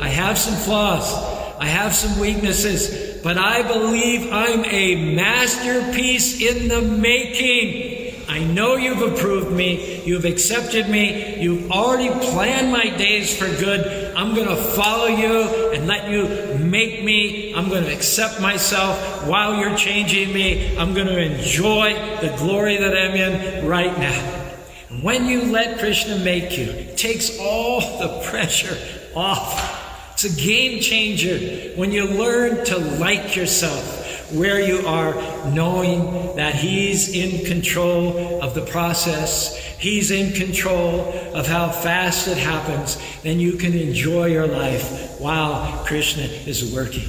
I 0.00 0.08
have 0.08 0.36
some 0.36 0.56
flaws. 0.56 1.12
I 1.58 1.66
have 1.66 1.94
some 1.94 2.18
weaknesses, 2.18 3.22
but 3.22 3.38
I 3.38 3.62
believe 3.62 4.32
I'm 4.32 4.64
a 4.64 5.14
masterpiece 5.14 6.40
in 6.40 6.68
the 6.68 6.82
making. 6.82 7.93
I 8.34 8.42
know 8.42 8.74
you've 8.74 9.00
approved 9.00 9.52
me. 9.52 10.02
You've 10.02 10.24
accepted 10.24 10.88
me. 10.88 11.40
You've 11.40 11.70
already 11.70 12.08
planned 12.08 12.72
my 12.72 12.88
days 12.96 13.32
for 13.38 13.46
good. 13.46 14.12
I'm 14.16 14.34
going 14.34 14.48
to 14.48 14.56
follow 14.56 15.06
you 15.06 15.70
and 15.72 15.86
let 15.86 16.10
you 16.10 16.58
make 16.58 17.04
me. 17.04 17.54
I'm 17.54 17.68
going 17.68 17.84
to 17.84 17.94
accept 17.94 18.40
myself 18.40 19.24
while 19.28 19.54
you're 19.54 19.76
changing 19.76 20.32
me. 20.34 20.76
I'm 20.76 20.94
going 20.94 21.06
to 21.06 21.16
enjoy 21.16 21.94
the 22.22 22.34
glory 22.36 22.76
that 22.78 22.96
I'm 22.96 23.14
in 23.14 23.68
right 23.68 23.96
now. 23.96 24.56
And 24.90 25.00
when 25.04 25.26
you 25.26 25.42
let 25.42 25.78
Krishna 25.78 26.18
make 26.18 26.58
you, 26.58 26.64
it 26.64 26.98
takes 26.98 27.38
all 27.38 28.00
the 28.00 28.20
pressure 28.28 28.76
off. 29.14 30.10
It's 30.14 30.24
a 30.24 30.42
game 30.44 30.80
changer 30.80 31.72
when 31.76 31.92
you 31.92 32.04
learn 32.04 32.64
to 32.64 32.78
like 32.78 33.36
yourself 33.36 34.03
where 34.34 34.60
you 34.60 34.86
are, 34.86 35.14
knowing 35.50 36.36
that 36.36 36.54
He's 36.54 37.14
in 37.14 37.44
control 37.44 38.42
of 38.42 38.54
the 38.54 38.64
process, 38.66 39.56
He's 39.78 40.10
in 40.10 40.32
control 40.32 41.12
of 41.34 41.46
how 41.46 41.70
fast 41.70 42.28
it 42.28 42.38
happens, 42.38 42.98
then 43.22 43.40
you 43.40 43.52
can 43.52 43.72
enjoy 43.74 44.26
your 44.26 44.46
life 44.46 45.18
while 45.20 45.84
Krishna 45.84 46.24
is 46.24 46.74
working. 46.74 47.08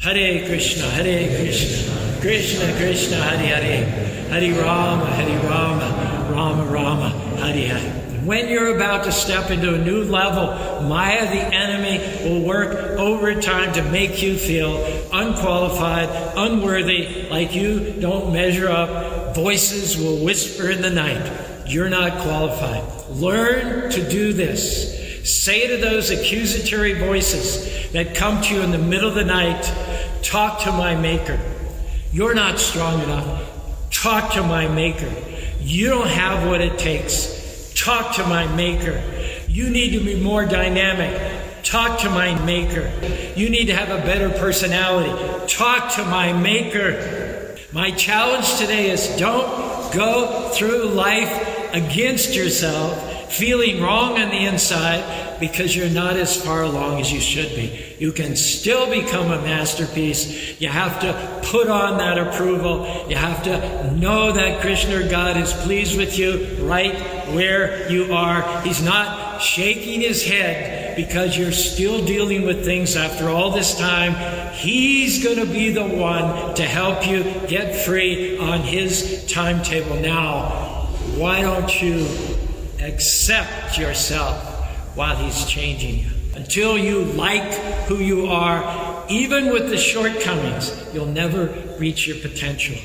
Hare 0.00 0.46
Krishna, 0.46 0.88
Hare 0.90 1.28
Krishna, 1.28 2.20
Krishna 2.20 2.76
Krishna, 2.76 3.16
Hare 3.16 3.60
Hare, 3.60 3.84
Hare 4.28 4.62
Rama, 4.62 5.06
Hare 5.06 5.50
Rama, 5.50 6.32
Rama 6.32 6.64
Rama, 6.64 7.08
Hare 7.38 7.68
Hare. 7.68 8.05
When 8.26 8.48
you're 8.48 8.74
about 8.74 9.04
to 9.04 9.12
step 9.12 9.52
into 9.52 9.72
a 9.72 9.78
new 9.78 10.02
level, 10.02 10.46
Maya, 10.88 11.26
the 11.26 11.54
enemy, 11.54 12.28
will 12.28 12.44
work 12.44 12.98
overtime 12.98 13.72
to 13.74 13.84
make 13.84 14.20
you 14.20 14.36
feel 14.36 14.84
unqualified, 15.12 16.08
unworthy, 16.36 17.28
like 17.30 17.54
you 17.54 17.92
don't 18.00 18.32
measure 18.32 18.68
up. 18.68 19.36
Voices 19.36 19.96
will 19.96 20.24
whisper 20.24 20.68
in 20.68 20.82
the 20.82 20.90
night, 20.90 21.24
You're 21.68 21.88
not 21.88 22.18
qualified. 22.18 22.82
Learn 23.10 23.92
to 23.92 24.10
do 24.10 24.32
this. 24.32 25.30
Say 25.46 25.68
to 25.68 25.76
those 25.76 26.10
accusatory 26.10 26.94
voices 26.94 27.92
that 27.92 28.16
come 28.16 28.42
to 28.42 28.54
you 28.56 28.62
in 28.62 28.72
the 28.72 28.78
middle 28.78 29.08
of 29.08 29.14
the 29.14 29.24
night, 29.24 29.72
Talk 30.22 30.62
to 30.62 30.72
my 30.72 30.96
Maker. 30.96 31.38
You're 32.10 32.34
not 32.34 32.58
strong 32.58 33.04
enough. 33.04 33.48
Talk 33.92 34.32
to 34.32 34.42
my 34.42 34.66
Maker. 34.66 35.14
You 35.60 35.90
don't 35.90 36.08
have 36.08 36.48
what 36.48 36.60
it 36.60 36.76
takes. 36.76 37.35
Talk 37.86 38.16
to 38.16 38.26
my 38.26 38.48
Maker. 38.56 39.00
You 39.46 39.70
need 39.70 39.92
to 39.92 40.04
be 40.04 40.20
more 40.20 40.44
dynamic. 40.44 41.62
Talk 41.62 42.00
to 42.00 42.10
my 42.10 42.34
Maker. 42.44 42.90
You 43.36 43.48
need 43.48 43.66
to 43.66 43.76
have 43.76 43.90
a 43.90 44.04
better 44.04 44.28
personality. 44.28 45.46
Talk 45.46 45.94
to 45.94 46.04
my 46.04 46.32
Maker. 46.32 47.54
My 47.70 47.92
challenge 47.92 48.56
today 48.58 48.90
is 48.90 49.06
don't 49.18 49.94
go 49.94 50.48
through 50.52 50.86
life 50.86 51.30
against 51.72 52.34
yourself, 52.34 53.15
feeling 53.28 53.82
wrong 53.82 54.18
on 54.18 54.28
the 54.30 54.44
inside 54.46 55.38
because 55.40 55.74
you're 55.76 55.90
not 55.90 56.16
as 56.16 56.42
far 56.42 56.62
along 56.62 57.00
as 57.00 57.12
you 57.12 57.20
should 57.20 57.54
be. 57.54 57.96
You 57.98 58.12
can 58.12 58.36
still 58.36 58.88
become 58.88 59.30
a 59.30 59.40
masterpiece. 59.42 60.60
You 60.60 60.68
have 60.68 61.00
to 61.00 61.48
put 61.50 61.68
on 61.68 61.98
that 61.98 62.18
approval. 62.18 62.86
You 63.08 63.16
have 63.16 63.42
to 63.44 63.92
know 63.92 64.32
that 64.32 64.60
Krishna 64.60 65.04
or 65.04 65.08
God 65.08 65.36
is 65.36 65.52
pleased 65.52 65.96
with 65.96 66.18
you 66.18 66.56
right 66.66 66.94
where 67.34 67.90
you 67.90 68.12
are. 68.14 68.62
He's 68.62 68.82
not 68.82 69.40
shaking 69.42 70.00
his 70.00 70.24
head 70.24 70.96
because 70.96 71.36
you're 71.36 71.52
still 71.52 72.04
dealing 72.04 72.46
with 72.46 72.64
things 72.64 72.96
after 72.96 73.28
all 73.28 73.50
this 73.50 73.78
time. 73.78 74.52
He's 74.54 75.22
going 75.22 75.36
to 75.36 75.46
be 75.46 75.70
the 75.70 75.86
one 75.86 76.54
to 76.54 76.62
help 76.62 77.06
you 77.06 77.22
get 77.46 77.84
free 77.84 78.38
on 78.38 78.60
his 78.60 79.26
timetable. 79.30 79.96
Now, 79.96 80.86
why 81.16 81.42
don't 81.42 81.82
you 81.82 82.06
accept 82.86 83.78
yourself 83.78 84.64
while 84.96 85.16
he's 85.16 85.44
changing 85.46 86.00
you? 86.00 86.10
Until 86.34 86.76
you 86.76 87.00
like 87.00 87.54
who 87.86 87.96
you 87.96 88.26
are, 88.26 89.04
even 89.08 89.50
with 89.50 89.70
the 89.70 89.78
shortcomings, 89.78 90.70
you'll 90.92 91.06
never 91.06 91.46
reach 91.78 92.06
your 92.06 92.18
potential. 92.18 92.76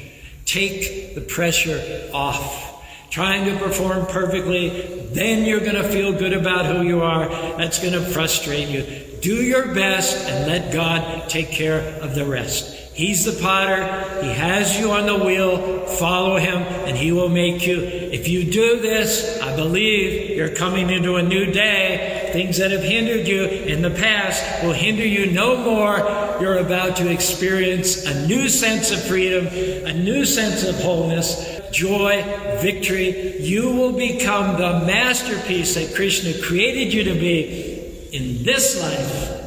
Take 0.46 1.16
the 1.16 1.22
pressure 1.22 2.10
off. 2.14 2.70
Trying 3.10 3.46
to 3.46 3.58
perform 3.62 4.06
perfectly, 4.06 5.08
then 5.12 5.44
you're 5.44 5.60
going 5.60 5.76
to 5.76 5.88
feel 5.90 6.14
good 6.14 6.32
about 6.32 6.66
who 6.66 6.84
you 6.84 7.02
are. 7.02 7.28
That's 7.58 7.80
going 7.80 7.94
to 7.94 8.02
frustrate 8.02 8.70
you. 8.70 9.20
Do 9.22 9.36
your 9.36 9.74
best 9.74 10.30
and 10.30 10.48
let 10.48 10.72
God 10.72 11.30
take 11.30 11.52
care 11.52 12.02
of 12.02 12.16
the 12.16 12.26
rest. 12.26 12.81
He's 13.02 13.26
the 13.26 13.42
potter. 13.42 14.22
He 14.22 14.30
has 14.30 14.80
you 14.80 14.92
on 14.92 15.08
the 15.08 15.18
wheel. 15.18 15.88
Follow 15.88 16.38
him 16.38 16.62
and 16.62 16.96
he 16.96 17.12
will 17.12 17.30
make 17.30 17.66
you. 17.66 17.80
If 17.82 18.28
you 18.28 18.44
do 18.44 18.80
this, 18.80 19.42
I 19.42 19.56
believe 19.56 20.38
you're 20.38 20.54
coming 20.54 20.92
into 20.92 21.16
a 21.16 21.24
new 21.24 21.48
day 21.48 22.30
things 22.32 22.60
that 22.60 22.70
have 22.70 22.84
hindered 22.84 23.28
you 23.28 23.46
in 23.46 23.82
the 23.82 23.90
past 23.90 24.64
will 24.64 24.74
hinder 24.74 25.04
you 25.04 25.32
no 25.32 25.58
more. 25.58 25.98
You're 26.40 26.60
about 26.60 26.96
to 26.98 27.10
experience 27.12 28.06
a 28.06 28.28
new 28.28 28.48
sense 28.48 28.92
of 28.92 29.02
freedom, 29.02 29.48
a 29.48 29.94
new 29.94 30.24
sense 30.24 30.64
of 30.64 30.76
wholeness, 30.76 31.60
joy, 31.72 32.22
victory. 32.62 33.42
You 33.42 33.72
will 33.72 33.94
become 33.94 34.58
the 34.58 34.86
masterpiece 34.86 35.74
that 35.74 35.96
Krishna 35.96 36.40
created 36.46 36.94
you 36.94 37.06
to 37.06 37.20
be 37.20 38.10
in 38.12 38.44
this 38.44 38.80
life. 38.80 39.40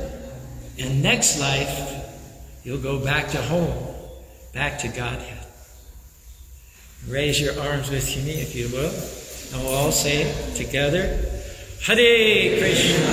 And 0.77 1.05
next 1.05 1.39
life, 1.39 1.94
you'll 2.65 2.79
go 2.79 2.99
back 2.99 3.29
to 3.29 3.39
home, 3.43 3.95
back 4.53 4.79
to 4.81 4.89
Godhead. 4.89 5.47
Raise 7.07 7.41
your 7.41 7.59
arms 7.61 7.91
with 7.91 8.05
me, 8.25 8.41
if 8.41 8.55
you 8.55 8.69
will. 8.69 8.91
And 9.53 9.63
we'll 9.63 9.75
all 9.75 9.93
say 9.93 10.23
it 10.23 10.57
together. 10.57 11.03
Hare 11.83 12.59
Krishna, 12.59 13.07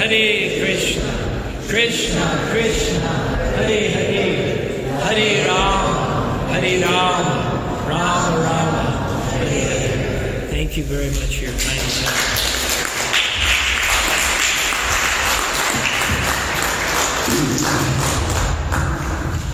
Hare 0.00 0.64
Krishna, 0.64 1.68
Krishna, 1.68 2.48
Krishna, 2.50 3.08
Hare 3.58 3.90
Hare, 3.90 5.00
Hare 5.00 5.46
Ram, 5.46 6.48
Hare 6.48 6.80
Ram, 6.80 7.86
Ram 7.86 8.40
Ram, 8.40 9.20
Hare 9.28 9.46
Hare. 9.46 10.48
Thank 10.48 10.78
you 10.78 10.84
very 10.84 11.08
much 11.08 11.36
for 11.36 11.44
your 11.44 11.52
kind 11.52 12.17